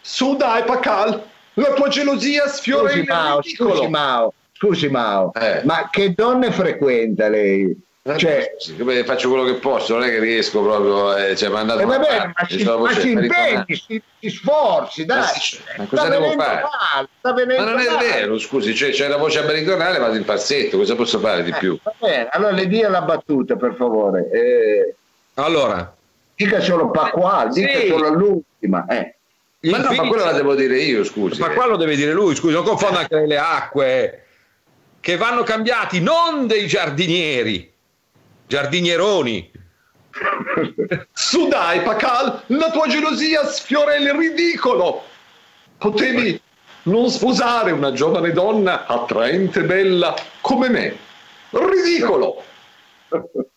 Su 0.00 0.36
dai, 0.36 0.64
Pacal, 0.64 1.22
la 1.54 1.72
tua 1.74 1.88
gelosia 1.88 2.48
sfiora 2.48 2.88
Scusi 2.88 2.98
il 3.00 3.06
Mao, 3.08 3.42
scusi 3.42 3.88
Mao, 3.88 4.34
scusi 4.52 4.88
Mao, 4.88 5.32
Eh. 5.34 5.62
ma 5.64 5.88
che 5.90 6.12
donne 6.14 6.50
frequenta 6.50 7.28
lei? 7.28 7.76
Eh, 8.04 8.18
Cioè, 8.18 8.56
faccio 9.04 9.28
quello 9.28 9.44
che 9.44 9.54
posso, 9.54 9.94
non 9.94 10.02
è 10.02 10.08
che 10.10 10.18
riesco 10.18 10.60
proprio, 10.60 11.14
eh, 11.16 11.36
cioè, 11.36 11.50
mandato 11.50 11.82
eh, 11.82 11.84
va 11.84 11.98
bene, 12.00 12.18
ma 12.18 12.46
mi 12.48 12.58
si, 12.58 12.58
sono 12.64 12.82
ma 12.82 12.90
si 12.94 13.12
per 13.12 13.22
impegni, 13.24 13.64
si, 13.68 14.02
si 14.18 14.28
sforzi, 14.30 15.04
dai. 15.04 15.18
Ma 15.20 15.74
ma 15.76 15.86
cosa 15.86 16.08
devo 16.08 16.30
fare? 16.32 16.62
male, 16.62 17.08
sta 17.20 17.32
venendo 17.32 17.62
Ma 17.62 17.70
non 17.70 17.80
è 17.80 17.86
male. 17.88 18.08
vero, 18.08 18.38
scusi, 18.40 18.72
c'è, 18.72 18.90
c'è 18.90 19.06
la 19.06 19.18
voce 19.18 19.38
a 19.38 19.48
ritornare, 19.48 19.98
vado 20.00 20.16
in 20.16 20.24
falsetto, 20.24 20.78
cosa 20.78 20.96
posso 20.96 21.20
fare 21.20 21.44
di 21.44 21.52
più? 21.52 21.74
Eh, 21.74 21.80
va 21.84 21.94
bene, 22.00 22.28
allora 22.32 22.50
le 22.50 22.66
dia 22.66 22.88
la 22.88 23.02
battuta, 23.02 23.54
per 23.54 23.76
favore. 23.76 24.28
Eh, 24.32 24.94
Allora, 25.34 25.94
dica 26.34 26.60
solo 26.60 26.90
Pasquale, 26.90 27.50
dica 27.52 27.78
Sì. 27.78 27.86
solo 27.86 28.08
l'ultima. 28.08 28.84
Eh. 28.88 29.14
Ma 29.70 29.78
no, 29.78 29.92
ma 29.92 30.08
quello 30.08 30.24
la 30.24 30.32
devo 30.32 30.56
dire 30.56 30.76
io, 30.76 31.04
scusi. 31.04 31.40
Ma 31.40 31.50
qua 31.50 31.66
lo 31.66 31.76
deve 31.76 31.94
dire 31.94 32.10
lui, 32.10 32.34
scusi, 32.34 32.52
non 32.52 32.64
confonda 32.64 32.98
anche 32.98 33.26
le 33.26 33.38
acque 33.38 34.24
che 34.98 35.16
vanno 35.16 35.44
cambiati, 35.44 36.00
non 36.00 36.48
dei 36.48 36.66
giardinieri, 36.66 37.71
giardinieroni. 38.52 39.50
Su 41.14 41.48
dai, 41.48 41.80
Pacal, 41.80 42.42
la 42.48 42.70
tua 42.70 42.86
gelosia 42.86 43.46
sfiora 43.46 43.94
il 43.94 44.12
ridicolo. 44.12 45.04
Potevi 45.78 46.38
non 46.82 47.08
sposare 47.08 47.70
una 47.70 47.92
giovane 47.92 48.32
donna 48.32 48.84
attraente 48.86 49.60
e 49.60 49.64
bella 49.64 50.14
come 50.42 50.68
me. 50.68 50.96
Ridicolo. 51.48 52.42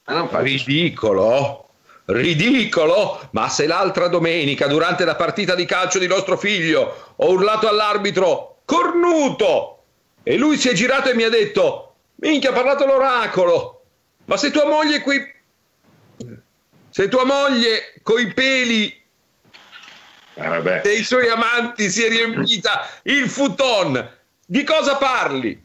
Ridicolo? 0.06 1.68
Ridicolo? 2.06 3.28
Ma 3.32 3.50
se 3.50 3.68
l'altra 3.68 4.08
domenica, 4.08 4.68
durante 4.68 5.04
la 5.04 5.16
partita 5.16 5.56
di 5.56 5.66
calcio 5.66 6.00
di 6.00 6.08
nostro 6.08 6.38
figlio, 6.38 7.14
ho 7.18 7.32
urlato 7.32 7.68
all'arbitro 7.68 8.60
cornuto 8.64 9.84
e 10.24 10.38
lui 10.38 10.56
si 10.56 10.70
è 10.70 10.74
girato 10.74 11.10
e 11.10 11.16
mi 11.16 11.24
ha 11.24 11.30
detto 11.30 11.96
minchia 12.16 12.52
ha 12.52 12.54
parlato 12.54 12.86
l'oracolo 12.86 13.75
ma 14.26 14.38
se 14.38 14.52
tua 14.52 14.66
moglie 14.68 15.02
qui 15.02 15.34
se 16.90 17.08
tua 17.10 17.26
moglie 17.26 17.94
coi 18.02 18.34
peli 18.34 19.04
Eh, 20.38 20.82
dei 20.84 21.04
suoi 21.04 21.30
amanti 21.30 21.90
si 21.90 22.04
è 22.04 22.10
riempita 22.10 22.88
il 23.04 23.30
futon 23.30 24.10
di 24.46 24.64
cosa 24.64 24.98
parli? 24.98 25.64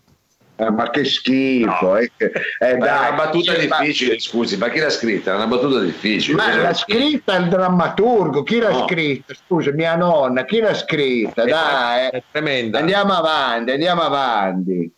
Eh, 0.56 0.70
ma 0.70 0.90
che 0.90 1.04
schifo. 1.06 1.86
No. 1.86 1.96
eh, 1.96 2.12
eh, 2.18 2.30
È 2.58 2.76
dai, 2.76 3.08
una 3.08 3.12
battuta 3.16 3.58
sì, 3.58 3.66
ma- 3.66 3.78
difficile, 3.80 4.20
scusi, 4.20 4.56
ma 4.58 4.68
chi 4.68 4.78
l'ha 4.78 4.90
scritta? 4.90 5.32
È 5.32 5.34
una 5.36 5.46
battuta 5.46 5.80
difficile. 5.80 6.36
Ma 6.36 6.54
l'ha 6.54 6.74
scritta 6.74 7.34
il 7.36 7.48
drammaturgo, 7.48 8.42
chi 8.42 8.58
l'ha 8.58 8.70
No. 8.70 8.86
scritta? 8.86 9.32
Scusa, 9.34 9.72
mia 9.72 9.96
nonna, 9.96 10.44
chi 10.44 10.60
l'ha 10.60 10.74
scritta? 10.74 11.44
Dai, 11.44 12.10
è 12.10 12.22
tremenda 12.30 12.78
andiamo 12.78 13.14
avanti, 13.14 13.70
andiamo 13.72 14.02
avanti. 14.02 14.92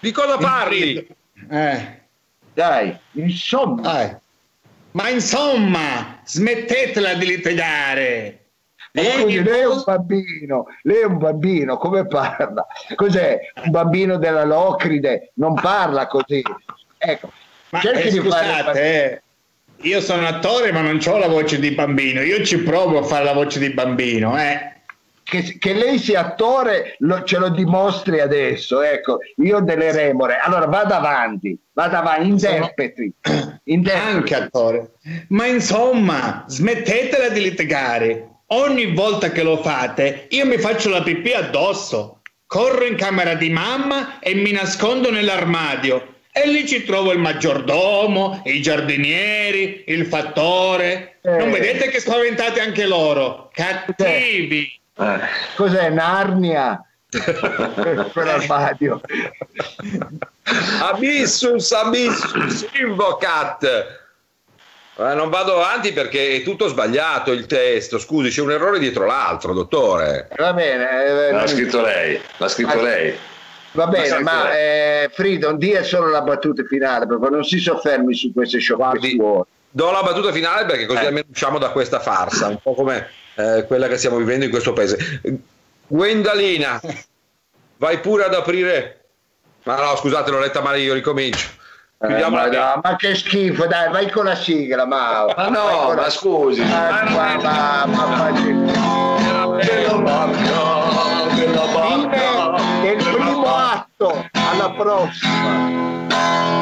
di 0.00 0.10
cosa 0.12 0.36
parli? 0.38 1.06
Eh, 1.50 2.02
Dai, 2.54 2.96
insomma, 3.12 4.02
eh. 4.02 4.18
Ma 4.92 5.08
insomma, 5.08 6.20
smettetela 6.24 7.14
di 7.14 7.26
litigare. 7.26 8.38
Ma 8.92 9.02
Eh, 9.02 9.42
lei 9.42 9.60
è 9.60 9.66
un 9.66 9.82
bambino, 9.84 10.66
lei 10.82 11.00
è 11.00 11.04
un 11.04 11.18
bambino, 11.18 11.76
come 11.78 12.06
parla? 12.06 12.64
Cos'è? 12.94 13.40
Un 13.64 13.70
bambino 13.72 14.18
della 14.18 14.44
Locride? 14.44 15.32
Non 15.34 15.54
parla 15.54 16.06
così. 16.06 16.40
Ecco, 16.96 17.32
Ma 17.70 17.80
cerchi 17.80 18.06
eh, 18.06 18.10
di 18.12 18.18
scusate, 18.18 18.80
eh, 18.80 19.22
io 19.88 20.00
sono 20.00 20.28
attore 20.28 20.70
ma 20.70 20.80
non 20.80 21.00
ho 21.04 21.18
la 21.18 21.26
voce 21.26 21.58
di 21.58 21.72
bambino, 21.72 22.20
io 22.22 22.44
ci 22.44 22.58
provo 22.58 22.98
a 22.98 23.02
fare 23.02 23.24
la 23.24 23.32
voce 23.32 23.58
di 23.58 23.70
bambino, 23.70 24.40
eh. 24.40 24.73
Che, 25.24 25.56
che 25.58 25.72
lei 25.72 25.98
sia 25.98 26.20
attore 26.20 26.96
lo- 26.98 27.24
ce 27.24 27.38
lo 27.38 27.48
dimostri 27.48 28.20
adesso, 28.20 28.82
ecco, 28.82 29.18
io 29.36 29.60
delle 29.60 29.90
remore. 29.90 30.36
Allora 30.38 30.66
vada 30.66 30.98
avanti, 30.98 31.58
vada 31.72 32.00
avanti, 32.00 32.28
interpreti. 32.28 33.12
interpreti. 33.64 34.16
Anche 34.16 34.34
attore. 34.34 34.90
Ma 35.28 35.46
insomma, 35.46 36.44
smettetela 36.46 37.30
di 37.30 37.40
litigare. 37.40 38.28
Ogni 38.48 38.92
volta 38.92 39.30
che 39.30 39.42
lo 39.42 39.56
fate, 39.62 40.26
io 40.28 40.44
mi 40.46 40.58
faccio 40.58 40.90
la 40.90 41.02
pipì 41.02 41.32
addosso. 41.32 42.20
Corro 42.46 42.84
in 42.84 42.94
camera 42.96 43.34
di 43.34 43.48
mamma 43.48 44.18
e 44.20 44.34
mi 44.34 44.52
nascondo 44.52 45.10
nell'armadio. 45.10 46.16
E 46.30 46.46
lì 46.48 46.66
ci 46.66 46.84
trovo 46.84 47.12
il 47.12 47.18
maggiordomo, 47.18 48.42
i 48.44 48.60
giardinieri, 48.60 49.84
il 49.86 50.04
fattore. 50.06 51.18
Eh. 51.22 51.36
Non 51.38 51.50
vedete 51.50 51.88
che 51.88 52.00
spaventate 52.00 52.60
anche 52.60 52.86
loro? 52.86 53.50
Cattivi. 53.52 54.62
Eh. 54.62 54.80
Cos'è 55.56 55.88
Narnia? 55.90 56.80
Quell'armadio. 58.12 59.00
Abissus, 60.80 61.72
abissus, 61.72 62.66
invocat. 62.80 63.64
Eh, 64.96 65.14
non 65.14 65.28
vado 65.28 65.56
avanti 65.56 65.92
perché 65.92 66.36
è 66.36 66.42
tutto 66.42 66.68
sbagliato 66.68 67.32
il 67.32 67.46
testo. 67.46 67.98
Scusi, 67.98 68.30
c'è 68.30 68.40
un 68.40 68.52
errore 68.52 68.78
dietro 68.78 69.06
l'altro, 69.06 69.52
dottore. 69.52 70.28
Va 70.36 70.52
bene, 70.52 71.04
eh, 71.04 71.32
L'ha 71.32 71.46
scritto 71.46 71.80
lei, 71.80 72.20
l'ha 72.36 72.48
scritto 72.48 72.78
Ah, 72.78 72.82
lei. 72.82 73.16
va 73.72 73.86
bene, 73.88 74.20
Ma 74.20 74.32
ma 74.32 74.56
eh, 74.56 75.10
Frido, 75.12 75.52
dia 75.54 75.82
solo 75.82 76.08
la 76.10 76.20
battuta 76.22 76.62
finale, 76.64 77.06
perché 77.06 77.28
non 77.30 77.42
si 77.44 77.58
soffermi 77.58 78.14
su 78.14 78.32
queste 78.32 78.58
Guardi, 78.58 79.08
sciocchezze 79.10 79.46
do 79.74 79.90
la 79.90 80.02
battuta 80.02 80.30
finale 80.30 80.66
perché 80.66 80.86
così 80.86 81.02
eh. 81.02 81.06
almeno 81.06 81.26
usciamo 81.28 81.58
da 81.58 81.70
questa 81.70 81.98
farsa, 81.98 82.46
un 82.46 82.58
po' 82.62 82.74
come 82.74 83.08
eh, 83.34 83.64
quella 83.66 83.88
che 83.88 83.98
stiamo 83.98 84.18
vivendo 84.18 84.44
in 84.44 84.50
questo 84.52 84.72
paese. 84.72 85.20
Gwendalina, 85.88 86.80
vai 87.78 87.98
pure 87.98 88.24
ad 88.24 88.34
aprire. 88.34 89.00
Ma 89.64 89.76
no, 89.80 89.96
scusate, 89.96 90.30
l'ho 90.30 90.38
letta 90.38 90.60
male, 90.60 90.78
io 90.78 90.94
ricomincio. 90.94 91.48
Eh, 91.98 92.28
ma, 92.28 92.46
no, 92.46 92.80
ma, 92.82 92.96
che 92.96 93.16
schifo, 93.16 93.66
dai, 93.66 93.90
vai 93.90 94.08
con 94.10 94.26
la 94.26 94.36
sigla, 94.36 94.84
ma, 94.84 95.26
ma 95.36 95.48
no, 95.48 95.88
ma 95.88 95.94
la... 95.94 96.10
scusi. 96.10 96.60
Ah, 96.60 97.04
ma, 97.08 97.36
ma, 97.36 97.36
ma, 97.36 97.86
ma, 97.86 98.06
ma, 98.06 98.16
ma, 98.16 98.30
della 99.56 99.96
mafia, 99.96 101.34
della 101.34 101.66
mafia, 101.66 102.82
è 102.82 102.88
il 102.90 103.02
primo 103.02 103.56
atto, 103.56 104.28
alla 104.32 104.70
prossima. 104.70 106.06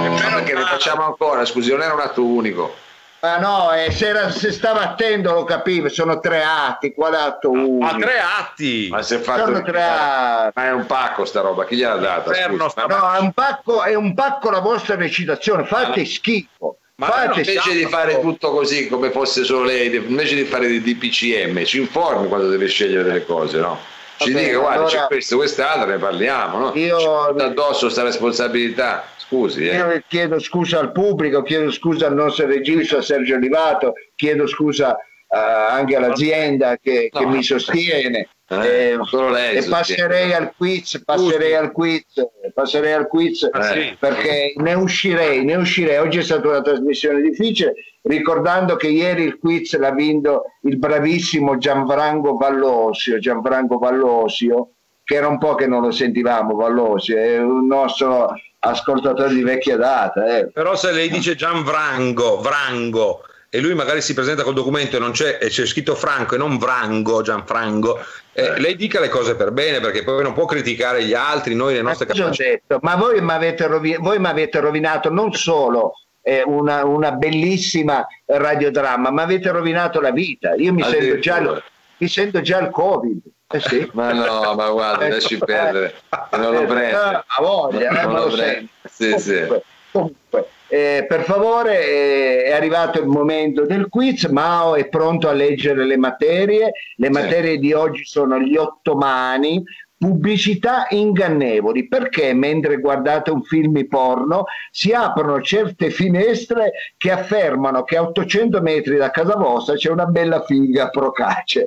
È 0.05 0.09
vero 0.09 0.42
che 0.44 0.55
ne 0.55 0.62
facciamo 0.62 1.05
ancora, 1.05 1.44
scusi, 1.44 1.70
non 1.70 1.83
era 1.83 1.92
un 1.92 2.01
atto 2.01 2.25
unico. 2.25 2.90
Ma 3.22 3.38
no, 3.38 3.72
eh, 3.72 3.92
se, 3.92 4.08
era- 4.08 4.30
se 4.32 4.50
stava 4.50 4.80
attento 4.80 5.32
lo 5.32 5.44
capivo, 5.44 5.88
sono 5.88 6.18
tre 6.18 6.42
atti, 6.42 6.92
quale 6.92 7.18
atto 7.18 7.50
uno? 7.52 7.87
A 7.87 7.94
tre 7.94 8.18
atti. 8.18 8.88
Ma 8.90 9.00
si 9.02 9.14
è 9.14 9.18
fatto 9.20 9.44
Sono 9.44 9.62
tre 9.62 9.80
atti. 9.80 10.52
Ma 10.58 10.66
è 10.66 10.72
un 10.72 10.87
pacco 10.87 11.24
sta 11.24 11.40
roba, 11.40 11.64
chi 11.64 11.76
gliel'ha 11.76 11.98
data? 11.98 12.35
Sta- 12.35 12.87
No, 12.87 13.12
è 13.14 13.20
un 13.20 13.30
pacco, 13.30 13.85
è 13.85 13.94
un 13.94 14.12
pacco 14.14 14.50
la 14.50 14.58
vostra 14.58 14.96
recitazione, 14.96 15.64
fate 15.66 16.00
Ma- 16.00 16.06
schifo. 16.06 16.78
Ma 16.96 17.06
fate 17.06 17.26
invece 17.40 17.61
schifo. 17.61 17.76
di 17.76 17.85
fare 17.87 18.20
tutto 18.20 18.50
così 18.50 18.88
come 18.88 19.12
fosse 19.12 19.44
solo 19.44 19.64
lei, 19.66 19.94
invece 19.94 20.35
di 20.35 20.44
fare 20.44 20.66
dei 20.66 20.82
DPCM, 20.82 21.64
ci 21.64 21.78
informi 21.78 22.26
quando 22.26 22.48
deve 22.48 22.66
scegliere 22.66 23.04
delle 23.04 23.24
cose, 23.24 23.61
no? 23.61 23.78
Ci 24.22 24.32
bene, 24.32 24.46
dica, 24.46 24.58
guarda, 24.58 24.74
allora- 24.80 24.88
c'è 25.00 25.06
questo, 25.06 25.37
quest'altro, 25.37 25.90
ne 25.90 25.98
parliamo, 25.98 26.58
no? 26.58 26.72
Io- 26.74 27.24
addosso 27.26 27.88
sta 27.88 28.02
responsabilità, 28.02 29.04
scusi, 29.16 29.68
eh. 29.68 29.76
Io 29.76 30.02
chiedo 30.08 30.38
scusa 30.38 30.78
al 30.80 30.92
pubblico, 30.92 31.42
chiedo 31.42 31.70
scusa 31.70 32.06
al 32.06 32.14
nostro 32.14 32.46
regista 32.46 33.00
Sergio 33.02 33.35
Olivato, 33.37 33.94
chiedo 34.14 34.46
scusa 34.46 34.96
eh, 34.96 35.38
anche 35.38 35.96
all'azienda 35.96 36.76
che, 36.76 37.08
che 37.11 37.24
No. 37.24 37.28
mi 37.30 37.42
sostiene. 37.42 38.28
Eh, 38.60 38.98
Eh, 39.36 39.56
e 39.56 39.68
passerei 39.68 40.32
al 40.34 40.52
quiz, 40.56 41.02
passerei 41.04 41.54
al 41.54 41.72
quiz, 41.72 42.04
passerei 42.52 42.92
al 42.92 43.08
quiz 43.08 43.48
sì. 43.60 43.96
perché 43.98 44.52
ne 44.56 44.74
uscirei, 44.74 45.44
ne 45.44 45.54
uscirei. 45.54 45.96
Oggi 45.98 46.18
è 46.18 46.22
stata 46.22 46.48
una 46.48 46.60
trasmissione 46.60 47.20
difficile, 47.22 47.74
ricordando 48.02 48.76
che 48.76 48.88
ieri 48.88 49.22
il 49.24 49.38
quiz 49.38 49.76
l'ha 49.78 49.92
vinto 49.92 50.44
il 50.62 50.76
bravissimo 50.76 51.56
Gianfranco 51.56 52.36
Vallosio, 52.36 53.18
Gianfranco 53.18 53.78
Vallosio, 53.78 54.72
che 55.04 55.14
era 55.14 55.28
un 55.28 55.38
po' 55.38 55.54
che 55.54 55.66
non 55.66 55.82
lo 55.82 55.90
sentivamo, 55.90 56.54
Vallosio, 56.54 57.16
è 57.16 57.38
un 57.38 57.66
nostro 57.66 58.34
ascoltatore 58.60 59.34
di 59.34 59.42
vecchia 59.42 59.76
data. 59.76 60.38
eh. 60.38 60.50
Però 60.50 60.76
se 60.76 60.92
lei 60.92 61.08
dice 61.08 61.34
Gian 61.34 61.64
Vrango, 61.64 62.38
Vrango, 62.40 63.22
e 63.54 63.60
lui 63.60 63.74
magari 63.74 64.00
si 64.00 64.14
presenta 64.14 64.44
col 64.44 64.54
documento 64.54 64.96
e 64.96 64.98
non 64.98 65.10
c'è, 65.10 65.36
e 65.38 65.48
c'è 65.48 65.66
scritto 65.66 65.94
Franco 65.94 66.36
e 66.36 66.38
non 66.38 66.56
Vrango, 66.56 67.20
Gianfranco, 67.20 67.98
eh, 68.32 68.58
lei 68.58 68.76
dica 68.76 68.98
le 68.98 69.10
cose 69.10 69.34
per 69.36 69.50
bene 69.50 69.78
perché 69.78 70.02
poi 70.04 70.22
non 70.22 70.32
può 70.32 70.46
criticare 70.46 71.04
gli 71.04 71.12
altri, 71.12 71.54
noi 71.54 71.74
le 71.74 71.82
nostre 71.82 72.06
capacità. 72.06 72.78
Ma 72.80 72.94
voi 72.96 73.20
mi 73.20 73.30
avete, 73.30 73.66
rovi- 73.66 73.98
voi 74.00 74.18
mi 74.18 74.28
avete 74.28 74.58
rovinato 74.58 75.10
non 75.10 75.34
solo 75.34 75.96
eh, 76.22 76.42
una, 76.46 76.86
una 76.86 77.12
bellissima 77.12 78.06
radiodramma, 78.24 79.10
ma 79.10 79.20
avete 79.22 79.50
rovinato 79.50 80.00
la 80.00 80.12
vita. 80.12 80.54
Io 80.54 80.72
mi 80.72 80.82
sento 80.82 81.18
già, 81.18 81.62
mi 81.98 82.08
sento 82.08 82.40
già 82.40 82.58
il 82.58 82.70
Covid. 82.70 83.20
Eh 83.54 83.60
sì. 83.60 83.86
Ma 83.92 84.12
no, 84.14 84.54
ma 84.54 84.70
guarda, 84.70 85.04
Ecco, 85.04 85.14
lasci 85.14 85.34
eh. 85.34 85.38
perdere, 85.44 85.94
non 86.38 86.52
lo 86.54 86.62
Eh, 86.62 86.64
prende. 86.64 86.96
A 86.96 87.24
voglia, 87.40 87.90
eh, 88.00 88.02
Non 88.06 88.14
lo 88.14 88.24
lo 88.28 88.32
prende. 88.32 88.68
sento. 88.88 89.18
Sì, 89.18 89.18
sì. 89.18 89.34
Comunque, 89.44 89.62
comunque, 89.92 90.48
eh, 90.72 91.04
per 91.06 91.24
favore, 91.24 91.87
eh, 91.87 92.42
è 92.44 92.52
arrivato 92.52 92.98
il 92.98 93.06
momento 93.06 93.66
del 93.66 93.90
quiz. 93.90 94.24
Mao 94.24 94.74
è 94.74 94.88
pronto 94.88 95.28
a 95.28 95.32
leggere 95.32 95.85
le 95.85 95.98
materie. 95.98 96.72
Le 96.96 97.06
Sì. 97.06 97.12
materie 97.12 97.58
di 97.58 97.74
oggi 97.74 98.06
sono 98.06 98.40
gli 98.40 98.56
ottomani. 98.56 99.62
Pubblicità 100.02 100.86
ingannevoli. 100.90 101.86
Perché 101.86 102.34
mentre 102.34 102.78
guardate 102.78 103.30
un 103.30 103.44
film 103.44 103.86
porno 103.86 104.46
si 104.72 104.90
aprono 104.90 105.40
certe 105.42 105.90
finestre 105.90 106.72
che 106.96 107.12
affermano 107.12 107.84
che 107.84 107.96
a 107.96 108.02
800 108.02 108.60
metri 108.62 108.96
da 108.96 109.10
casa 109.10 109.36
vostra 109.36 109.76
c'è 109.76 109.90
una 109.90 110.06
bella 110.06 110.42
figa 110.42 110.88
procace 110.88 111.66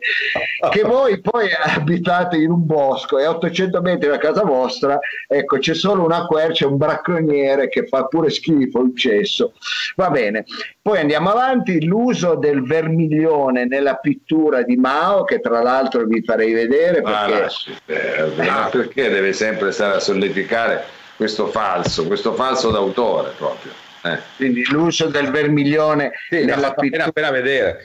che 0.70 0.82
voi 0.84 1.22
poi 1.22 1.48
abitate 1.54 2.36
in 2.36 2.52
un 2.52 2.66
bosco 2.66 3.20
e 3.20 3.24
a 3.24 3.30
800 3.30 3.82
metri 3.82 4.10
da 4.10 4.18
casa 4.18 4.44
vostra 4.44 5.00
ecco 5.28 5.58
c'è 5.58 5.74
solo 5.74 6.04
una 6.04 6.26
quercia 6.26 6.68
un 6.68 6.76
bracconiere 6.76 7.70
che 7.70 7.86
fa 7.86 8.06
pure 8.06 8.30
schifo 8.30 8.82
il 8.82 8.98
cesso. 8.98 9.54
Va 9.96 10.10
bene 10.10 10.44
poi 10.86 11.00
andiamo 11.00 11.32
avanti 11.32 11.84
l'uso 11.84 12.36
del 12.36 12.62
vermiglione 12.64 13.66
nella 13.66 13.96
pittura 13.96 14.62
di 14.62 14.76
Mao 14.76 15.24
che 15.24 15.40
tra 15.40 15.64
l'altro 15.64 16.06
vi 16.06 16.22
farei 16.24 16.54
vedere 16.54 17.02
Ma 17.02 17.26
perché 17.26 17.74
perdere, 17.84 18.48
ma 18.52 18.70
perché 18.72 19.10
deve 19.10 19.34
sempre 19.34 19.72
stare 19.72 19.96
a 19.96 20.00
solleticare 20.00 20.84
questo 21.16 21.48
falso, 21.48 22.06
questo 22.06 22.36
falso 22.36 22.70
d'autore 22.70 23.32
proprio? 23.36 23.72
Eh. 24.04 24.20
quindi 24.36 24.64
l'uso 24.70 25.08
del 25.08 25.32
vermiglione 25.32 26.12
Sì, 26.30 26.46
nella 26.46 26.76
pittura 26.76 27.06
appena, 27.06 27.30
appena 27.30 27.32
vedere. 27.32 27.80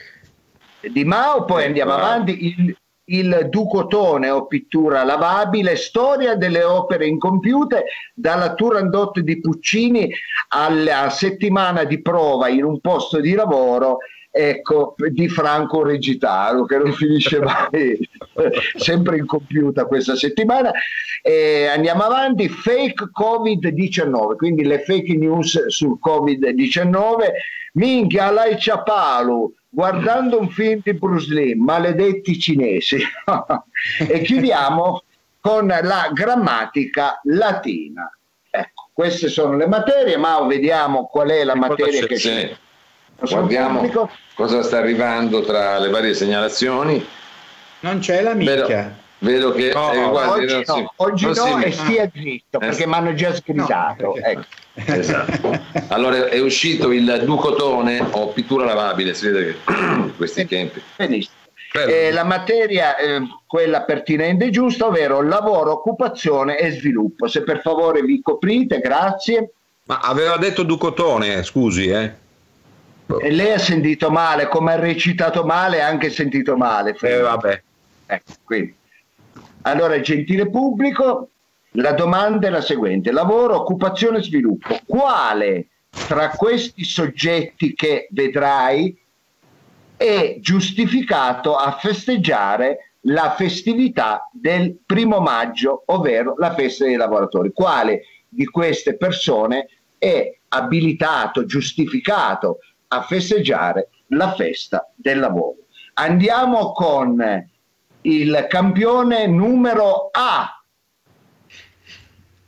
di 0.81 1.03
Mao, 1.03 1.43
poi 1.45 1.65
andiamo 1.65 1.93
avanti. 1.93 2.45
Il, 2.45 2.77
il 3.11 3.47
Ducotone 3.49 4.29
o 4.29 4.47
pittura 4.47 5.03
lavabile, 5.03 5.75
storia 5.75 6.35
delle 6.35 6.63
opere 6.63 7.07
incompiute, 7.07 7.85
dalla 8.13 8.53
Turandot 8.53 9.19
di 9.19 9.39
Puccini 9.39 10.09
alla 10.49 11.09
settimana 11.09 11.83
di 11.83 12.01
prova 12.01 12.47
in 12.47 12.63
un 12.63 12.79
posto 12.79 13.19
di 13.19 13.33
lavoro. 13.33 13.97
Ecco, 14.33 14.95
di 15.09 15.27
Franco 15.27 15.83
Regitaro 15.83 16.63
che 16.63 16.77
non 16.77 16.93
finisce 16.93 17.39
mai, 17.43 17.99
sempre 18.77 19.17
incompiuta 19.17 19.85
questa 19.85 20.15
settimana. 20.15 20.71
E 21.21 21.65
andiamo 21.67 22.03
avanti, 22.03 22.47
fake 22.47 23.09
Covid-19, 23.13 24.37
quindi 24.37 24.63
le 24.63 24.79
fake 24.83 25.17
news 25.17 25.67
sul 25.67 25.99
Covid-19. 26.01 27.27
Minchia, 27.73 28.31
Lai 28.31 28.57
Ciapalu, 28.57 29.53
guardando 29.73 30.37
un 30.37 30.49
film 30.49 30.81
di 30.83 30.93
Bruce 30.93 31.33
Lee, 31.33 31.55
maledetti 31.55 32.37
cinesi. 32.37 32.99
e 33.99 34.21
chiudiamo 34.21 35.03
con 35.39 35.67
la 35.67 36.09
grammatica 36.13 37.19
latina. 37.23 38.11
Ecco, 38.49 38.89
queste 38.91 39.29
sono 39.29 39.55
le 39.55 39.67
materie, 39.67 40.17
ma 40.17 40.41
vediamo 40.45 41.07
qual 41.07 41.29
è 41.29 41.43
la 41.43 41.53
cosa 41.53 41.67
materia 41.67 42.05
che 42.05 42.15
c'è. 42.15 42.55
Guardiamo 43.17 44.09
cosa 44.33 44.63
sta 44.63 44.79
arrivando 44.79 45.41
tra 45.43 45.79
le 45.79 45.89
varie 45.89 46.13
segnalazioni. 46.13 47.05
Non 47.81 47.99
c'è 47.99 48.21
la 48.21 48.33
Vedo, 48.33 48.51
minchia. 48.51 48.99
Vedo 49.21 49.51
che 49.51 49.71
No, 49.73 49.91
eh, 49.91 50.09
guardi, 50.09 50.43
oggi 50.43 50.53
non 50.53 50.63
si- 50.65 50.81
no, 50.81 50.93
oggi 50.97 51.25
no 51.25 51.33
si- 51.33 51.63
e 51.63 51.71
stia 51.71 52.09
zitto 52.13 52.57
Eh, 52.59 52.65
perché 52.65 52.85
mi 52.87 52.93
hanno 52.93 53.13
già 53.13 53.33
sgridato. 53.33 54.03
No, 54.05 54.15
ecco. 54.15 54.43
Esatto. 54.73 55.59
Allora 55.89 56.27
è 56.27 56.39
uscito 56.39 56.91
il 56.91 57.21
Ducotone 57.25 58.05
o 58.11 58.27
pittura 58.29 58.65
lavabile, 58.65 59.13
si 59.13 59.27
vede 59.29 59.57
che 59.65 60.11
questi 60.17 60.45
tempi. 60.47 60.81
Benissimo. 60.95 61.35
Eh, 61.87 62.11
la 62.11 62.23
materia, 62.25 62.97
eh, 62.97 63.21
quella 63.47 63.83
pertinente 63.83 64.45
e 64.45 64.49
giusta, 64.49 64.87
ovvero 64.87 65.21
lavoro, 65.21 65.71
occupazione 65.71 66.57
e 66.57 66.71
sviluppo. 66.71 67.27
Se 67.27 67.43
per 67.43 67.61
favore 67.61 68.01
vi 68.01 68.21
coprite, 68.21 68.79
grazie. 68.79 69.51
Ma 69.85 69.99
aveva 69.99 70.35
detto 70.37 70.63
Ducotone, 70.63 71.43
scusi, 71.43 71.87
eh? 71.87 72.13
E 73.21 73.29
lei 73.29 73.53
ha 73.53 73.57
sentito 73.57 74.09
male, 74.09 74.47
come 74.47 74.73
ha 74.73 74.77
recitato 74.77 75.43
male, 75.43 75.81
ha 75.81 75.87
anche 75.87 76.09
sentito 76.09 76.55
male. 76.57 76.95
Eh, 76.99 77.17
vabbè. 77.19 77.61
Ecco, 78.05 78.31
quindi. 78.43 78.75
Allora, 79.63 79.99
gentile 79.99 80.49
pubblico, 80.49 81.29
la 81.73 81.93
domanda 81.93 82.47
è 82.47 82.49
la 82.49 82.61
seguente: 82.61 83.11
lavoro, 83.11 83.55
occupazione 83.55 84.17
e 84.17 84.23
sviluppo. 84.23 84.79
Quale 84.85 85.67
tra 86.07 86.29
questi 86.29 86.83
soggetti 86.83 87.73
che 87.73 88.07
vedrai 88.11 88.97
è 89.97 90.37
giustificato 90.39 91.55
a 91.55 91.73
festeggiare 91.73 92.93
la 93.01 93.33
festività 93.37 94.27
del 94.31 94.77
primo 94.85 95.19
maggio, 95.19 95.83
ovvero 95.87 96.35
la 96.37 96.53
festa 96.53 96.85
dei 96.85 96.95
lavoratori? 96.95 97.51
Quale 97.51 98.01
di 98.27 98.45
queste 98.45 98.97
persone 98.97 99.67
è 99.97 100.37
abilitato, 100.49 101.45
giustificato 101.45 102.59
a 102.87 103.03
festeggiare 103.03 103.89
la 104.07 104.33
festa 104.33 104.91
del 104.95 105.19
lavoro? 105.19 105.57
Andiamo 105.93 106.71
con 106.71 107.49
il 108.01 108.47
campione 108.49 109.27
numero 109.27 110.09
A. 110.11 110.63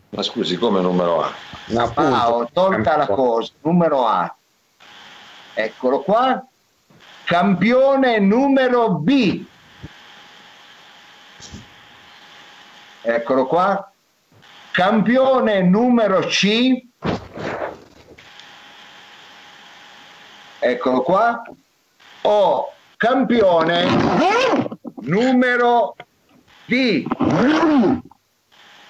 Ma 0.10 0.22
scusi, 0.22 0.58
come 0.58 0.82
numero 0.82 1.22
A? 1.24 1.32
Appunto. 1.76 2.16
Ah, 2.16 2.32
ho 2.32 2.50
tolta 2.52 2.98
la 2.98 3.08
cosa, 3.08 3.52
numero 3.62 4.08
A. 4.08 4.36
Eccolo 5.54 6.02
qua. 6.02 6.46
Campione 7.24 8.20
numero 8.20 8.96
B. 8.96 9.46
Eccolo 13.02 13.46
qua. 13.46 13.92
Campione 14.72 15.62
numero 15.62 16.20
C. 16.22 16.82
Eccolo 20.60 21.02
qua. 21.02 21.44
O 22.22 22.72
campione 22.98 24.73
numero 25.06 25.96
D. 26.66 27.06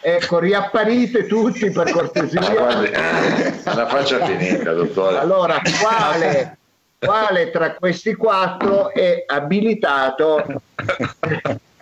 Ecco, 0.06 0.40
riapparite 0.40 1.28
tutti 1.28 1.72
per 1.72 1.92
cortesia. 1.92 2.42
guardi, 2.52 2.92
la 2.92 3.88
faccia 3.88 4.26
finita, 4.26 4.74
dottore. 4.74 5.18
Allora, 5.18 5.62
quale, 5.82 6.58
quale 7.00 7.52
tra 7.52 7.74
questi 7.76 8.14
quattro 8.16 8.92
è 8.92 9.24
abilitato 9.26 10.44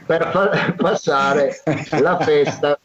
per 0.05 0.29
fa- 0.31 0.73
passare 0.77 1.61
la 1.99 2.19
festa 2.19 2.79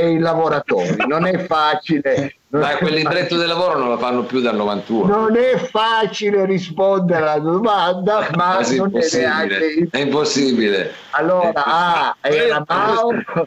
dei 0.00 0.18
lavoratori. 0.18 0.96
Non 1.06 1.26
è 1.26 1.38
facile. 1.44 2.36
non 2.48 2.62
Dai, 2.62 2.74
è 2.74 2.78
quell'indretto 2.78 3.36
del 3.36 3.48
lavoro 3.48 3.78
non 3.78 3.88
lo 3.88 3.98
fanno 3.98 4.22
più 4.24 4.40
dal 4.40 4.56
91. 4.56 5.06
non 5.06 5.36
è 5.36 5.56
facile 5.56 6.44
rispondere 6.44 7.22
alla 7.22 7.38
domanda, 7.38 8.28
ma 8.34 8.54
Quasi 8.54 8.76
non 8.76 8.86
è 8.86 8.90
impossibile. 8.94 9.26
neanche 9.26 9.88
È 9.90 9.98
impossibile. 9.98 10.92
Allora, 11.10 11.52
A 11.64 12.16
era 12.20 12.64
Mauro, 12.66 13.46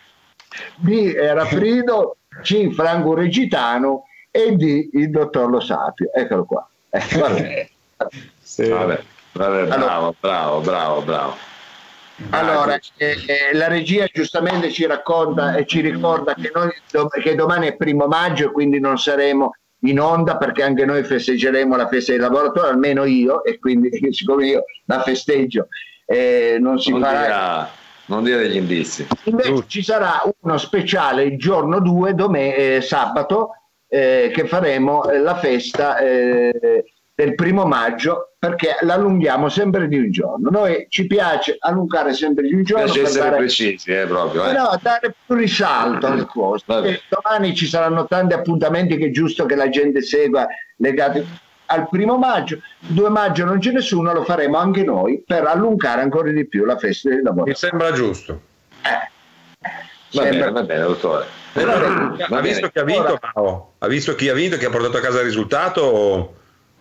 B 0.75 1.13
era 1.15 1.45
Frido, 1.45 2.17
C 2.41 2.71
Franco 2.73 3.13
Regitano 3.13 4.03
e 4.31 4.51
D 4.55 4.89
il 4.93 5.09
dottor 5.09 5.49
Lo 5.49 5.59
Sapio. 5.59 6.09
Eccolo 6.13 6.45
qua. 6.45 6.67
Eh, 6.89 7.03
vabbè. 7.19 7.69
Vabbè, 7.97 9.01
vabbè, 9.33 9.65
bravo, 9.67 9.73
Allora- 9.73 10.13
bravo, 10.19 10.59
bravo, 10.61 11.01
bravo. 11.01 11.35
Allora, 12.31 12.79
eh, 12.97 13.15
eh, 13.27 13.53
la 13.53 13.67
regia 13.67 14.05
giustamente 14.11 14.71
ci 14.71 14.85
racconta 14.85 15.55
e 15.55 15.65
ci 15.65 15.81
ricorda 15.81 16.33
che, 16.33 16.51
noi, 16.53 16.71
che 17.21 17.35
domani 17.35 17.67
è 17.67 17.75
primo 17.75 18.07
maggio 18.07 18.47
e 18.47 18.51
quindi 18.51 18.79
non 18.79 18.97
saremo 18.97 19.51
in 19.81 19.99
onda 19.99 20.37
perché 20.37 20.63
anche 20.63 20.85
noi 20.85 21.03
festeggeremo 21.03 21.75
la 21.75 21.87
festa 21.87 22.11
dei 22.11 22.21
lavoratori, 22.21 22.69
almeno 22.69 23.03
io, 23.03 23.43
e 23.43 23.59
quindi 23.59 23.89
siccome 24.11 24.47
io 24.47 24.63
la 24.85 25.01
festeggio 25.01 25.67
eh, 26.05 26.57
non 26.59 26.79
si 26.79 26.91
non, 26.91 27.01
farà 27.01 27.19
dire, 27.19 27.69
non 28.05 28.23
dire 28.23 28.37
degli 28.39 28.55
indizi. 28.55 29.07
Invece 29.25 29.63
ci 29.67 29.83
sarà 29.83 30.23
uno 30.39 30.57
speciale 30.57 31.23
il 31.23 31.37
giorno 31.37 31.79
2, 31.79 32.15
dome- 32.15 32.55
eh, 32.55 32.81
sabato, 32.81 33.51
eh, 33.87 34.31
che 34.33 34.47
faremo 34.47 35.09
eh, 35.09 35.19
la 35.19 35.35
festa 35.35 35.97
eh, 35.99 36.83
del 37.17 37.33
primo 37.33 37.65
maggio 37.65 38.33
perché 38.37 38.77
l'allunghiamo 38.81 39.49
sempre 39.49 39.87
di 39.87 39.97
un 39.97 40.11
giorno. 40.11 40.51
Noi 40.51 40.85
ci 40.87 41.07
piace 41.07 41.55
allungare 41.57 42.13
sempre 42.13 42.45
di 42.47 42.53
un 42.53 42.61
giorno 42.63 42.83
piace 42.83 42.99
per 42.99 43.09
essere 43.09 43.23
dare, 43.23 43.37
precisi, 43.37 43.91
eh, 43.91 44.05
proprio. 44.05 44.45
eh. 44.47 44.51
no, 44.53 44.79
dare 44.79 45.15
più 45.25 45.35
risalto 45.35 46.05
al 46.05 46.27
costo. 46.27 46.73
Vabbè. 46.75 46.89
E 46.89 47.01
domani 47.09 47.55
ci 47.55 47.65
saranno 47.65 48.05
tanti 48.05 48.35
appuntamenti 48.35 48.97
che 48.97 49.07
è 49.07 49.09
giusto 49.09 49.47
che 49.47 49.55
la 49.55 49.67
gente 49.67 50.03
segua 50.03 50.45
legati 50.75 51.25
al 51.65 51.89
primo 51.89 52.19
maggio. 52.19 52.57
Il 52.81 52.93
2 52.93 53.09
maggio 53.09 53.45
non 53.45 53.57
c'è 53.57 53.71
nessuno, 53.71 54.13
lo 54.13 54.23
faremo 54.23 54.57
anche 54.59 54.83
noi 54.83 55.23
per 55.25 55.43
allungare 55.47 56.01
ancora 56.01 56.29
di 56.29 56.47
più 56.47 56.65
la 56.65 56.77
festa 56.77 57.09
del 57.09 57.23
lavoro. 57.23 57.45
Mi 57.45 57.55
sembra 57.55 57.91
giusto. 57.93 58.41
Va 58.83 60.21
Sembra- 60.21 60.29
bene, 60.29 60.51
va 60.51 60.63
bene, 60.63 60.81
dottore. 60.83 61.25
Però, 61.51 61.73
Va 62.29 62.37
ha 62.37 62.41
visto 62.41 62.69
chi 62.69 62.77
ha 62.77 62.83
vinto? 62.83 63.19
Ha 63.79 63.87
visto 63.87 64.13
chi 64.13 64.29
ha 64.29 64.33
vinto, 64.35 64.57
chi 64.57 64.65
ha 64.65 64.69
portato 64.69 64.97
a 64.97 65.01
casa 65.01 65.17
il 65.21 65.25
risultato? 65.25 66.35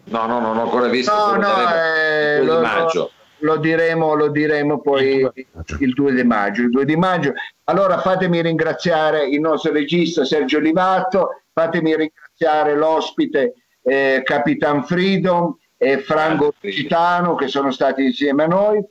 No, 0.08 0.26
no, 0.26 0.40
non 0.40 0.56
ho 0.58 0.62
ancora 0.62 0.88
visto. 0.88 1.12
No, 1.12 1.36
no, 1.36 1.74
eh, 1.74 2.38
il 2.40 2.44
2 2.44 2.54
lo, 2.54 2.56
di 2.56 2.62
maggio. 2.62 3.10
lo 3.38 3.56
diremo, 3.56 4.14
lo 4.14 4.28
diremo 4.28 4.80
poi 4.80 5.14
Il 5.16 5.20
2 5.20 5.32
di 5.34 5.44
maggio. 5.52 5.76
il 5.80 5.92
2 5.94 6.12
di 6.14 6.24
maggio. 6.24 6.62
Il 6.62 6.70
2 6.70 6.84
di 6.84 6.96
maggio. 6.96 7.32
Allora 7.64 7.98
fatemi 7.98 8.40
ringraziare 8.42 9.26
il 9.26 9.40
nostro 9.40 9.72
regista 9.72 10.24
Sergio 10.24 10.58
Livatto, 10.60 11.42
fatemi 11.52 11.96
ringraziare 11.96 12.76
l'ospite 12.76 13.54
eh, 13.82 14.22
Capitan 14.24 14.84
Freedom 14.84 15.56
e 15.76 15.98
Franco. 15.98 16.54
Citano 16.60 17.34
che 17.34 17.48
sono 17.48 17.70
stati 17.72 18.04
insieme 18.04 18.44
a 18.44 18.46
noi. 18.46 18.84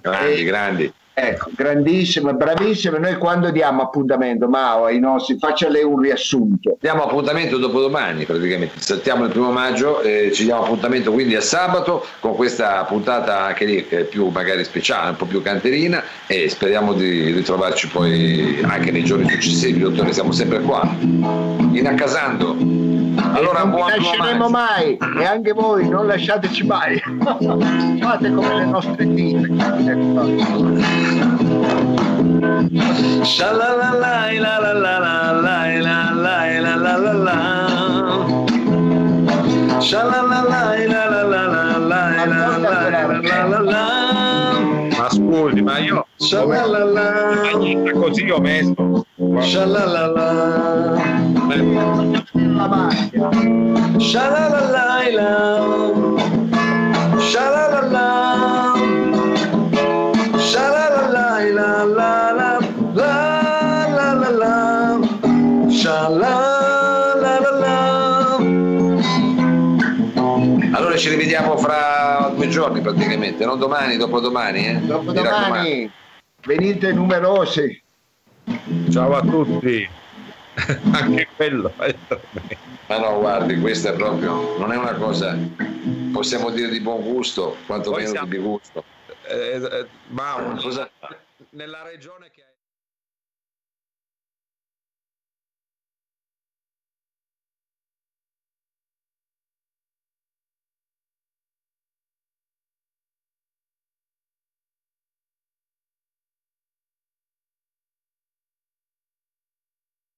Grandi, 0.00 0.32
Eh, 0.40 0.44
grandi. 0.44 0.92
Ecco, 1.20 1.50
grandissime, 1.52 2.32
bravissime. 2.34 2.98
Noi 2.98 3.16
quando 3.16 3.50
diamo 3.50 3.82
appuntamento, 3.82 4.48
Mao, 4.48 4.84
ai 4.84 5.00
nostri, 5.00 5.36
faccia 5.36 5.68
lei 5.68 5.82
un 5.82 5.98
riassunto. 5.98 6.76
Diamo 6.80 7.02
appuntamento 7.02 7.58
dopodomani 7.58 8.24
praticamente, 8.24 8.80
saltiamo 8.80 9.24
il 9.24 9.30
primo 9.30 9.50
maggio 9.50 10.00
e 10.00 10.30
ci 10.32 10.44
diamo 10.44 10.62
appuntamento 10.62 11.10
quindi 11.10 11.34
a 11.34 11.40
sabato 11.40 12.06
con 12.20 12.36
questa 12.36 12.84
puntata 12.84 13.46
anche 13.46 13.64
lì 13.64 13.88
che 13.88 14.00
è 14.00 14.04
più 14.04 14.28
magari 14.28 14.62
speciale, 14.62 15.10
un 15.10 15.16
po' 15.16 15.26
più 15.26 15.42
canterina 15.42 16.04
e 16.28 16.48
speriamo 16.48 16.92
di 16.92 17.32
ritrovarci 17.32 17.88
poi 17.88 18.60
anche 18.62 18.92
nei 18.92 19.02
giorni 19.02 19.28
successivi, 19.28 19.80
dottore, 19.80 20.12
siamo 20.12 20.30
sempre 20.30 20.60
qua, 20.60 20.88
in 21.00 21.84
accasando. 21.84 22.87
Allora, 23.32 23.60
non 23.60 23.70
buon 23.70 23.90
lasceremo 23.90 24.48
mai 24.48 24.96
e 24.96 25.24
anche 25.24 25.52
voi 25.52 25.88
non 25.88 26.06
lasciateci 26.06 26.64
mai. 26.64 27.00
Fate 28.00 28.32
come 28.32 28.54
le 28.54 28.64
nostre 28.64 29.06
dita. 29.06 29.46
Ma 44.96 45.08
scusi, 45.10 45.62
ma 45.62 45.78
io 45.78 46.06
così 47.94 48.30
ho 48.30 48.40
messo. 48.40 49.06
Shalala. 49.40 50.96
La 52.58 52.66
macchina. 52.66 53.30
Shalalalai, 54.00 55.12
la. 55.14 55.32
Shalalala. 57.30 58.06
Shalalalai, 60.50 61.52
la 61.52 61.84
la 61.84 62.32
la 62.32 62.58
la 62.94 64.12
la 64.12 64.30
la. 64.40 64.58
Allora 70.72 70.96
ci 70.96 71.08
rivediamo 71.10 71.56
fra 71.58 72.32
due 72.34 72.48
giorni 72.48 72.80
praticamente, 72.80 73.44
non 73.44 73.60
domani, 73.60 73.96
dopodomani. 73.96 74.66
Eh? 74.66 74.80
Dopodomani 74.80 75.90
venite 76.44 76.92
numerosi. 76.92 77.80
Ciao 78.90 79.14
a 79.14 79.20
tutti. 79.20 79.88
Anche 80.92 81.28
quello. 81.36 81.74
Ma 82.86 82.98
no, 82.98 83.18
guardi, 83.20 83.58
questa 83.60 83.90
è 83.90 83.94
proprio, 83.94 84.56
non 84.58 84.72
è 84.72 84.76
una 84.76 84.94
cosa, 84.94 85.36
possiamo 86.12 86.50
dire 86.50 86.68
di 86.68 86.80
buon 86.80 87.02
gusto, 87.02 87.56
quantomeno 87.66 88.08
siamo- 88.08 88.28
di 88.28 88.38
gusto. 88.38 88.84
Eh, 89.28 89.60
eh, 89.62 89.86
Mao, 90.08 90.54
Cosa? 90.56 90.90
nella 91.50 91.82
regione 91.82 92.30
che 92.30 92.44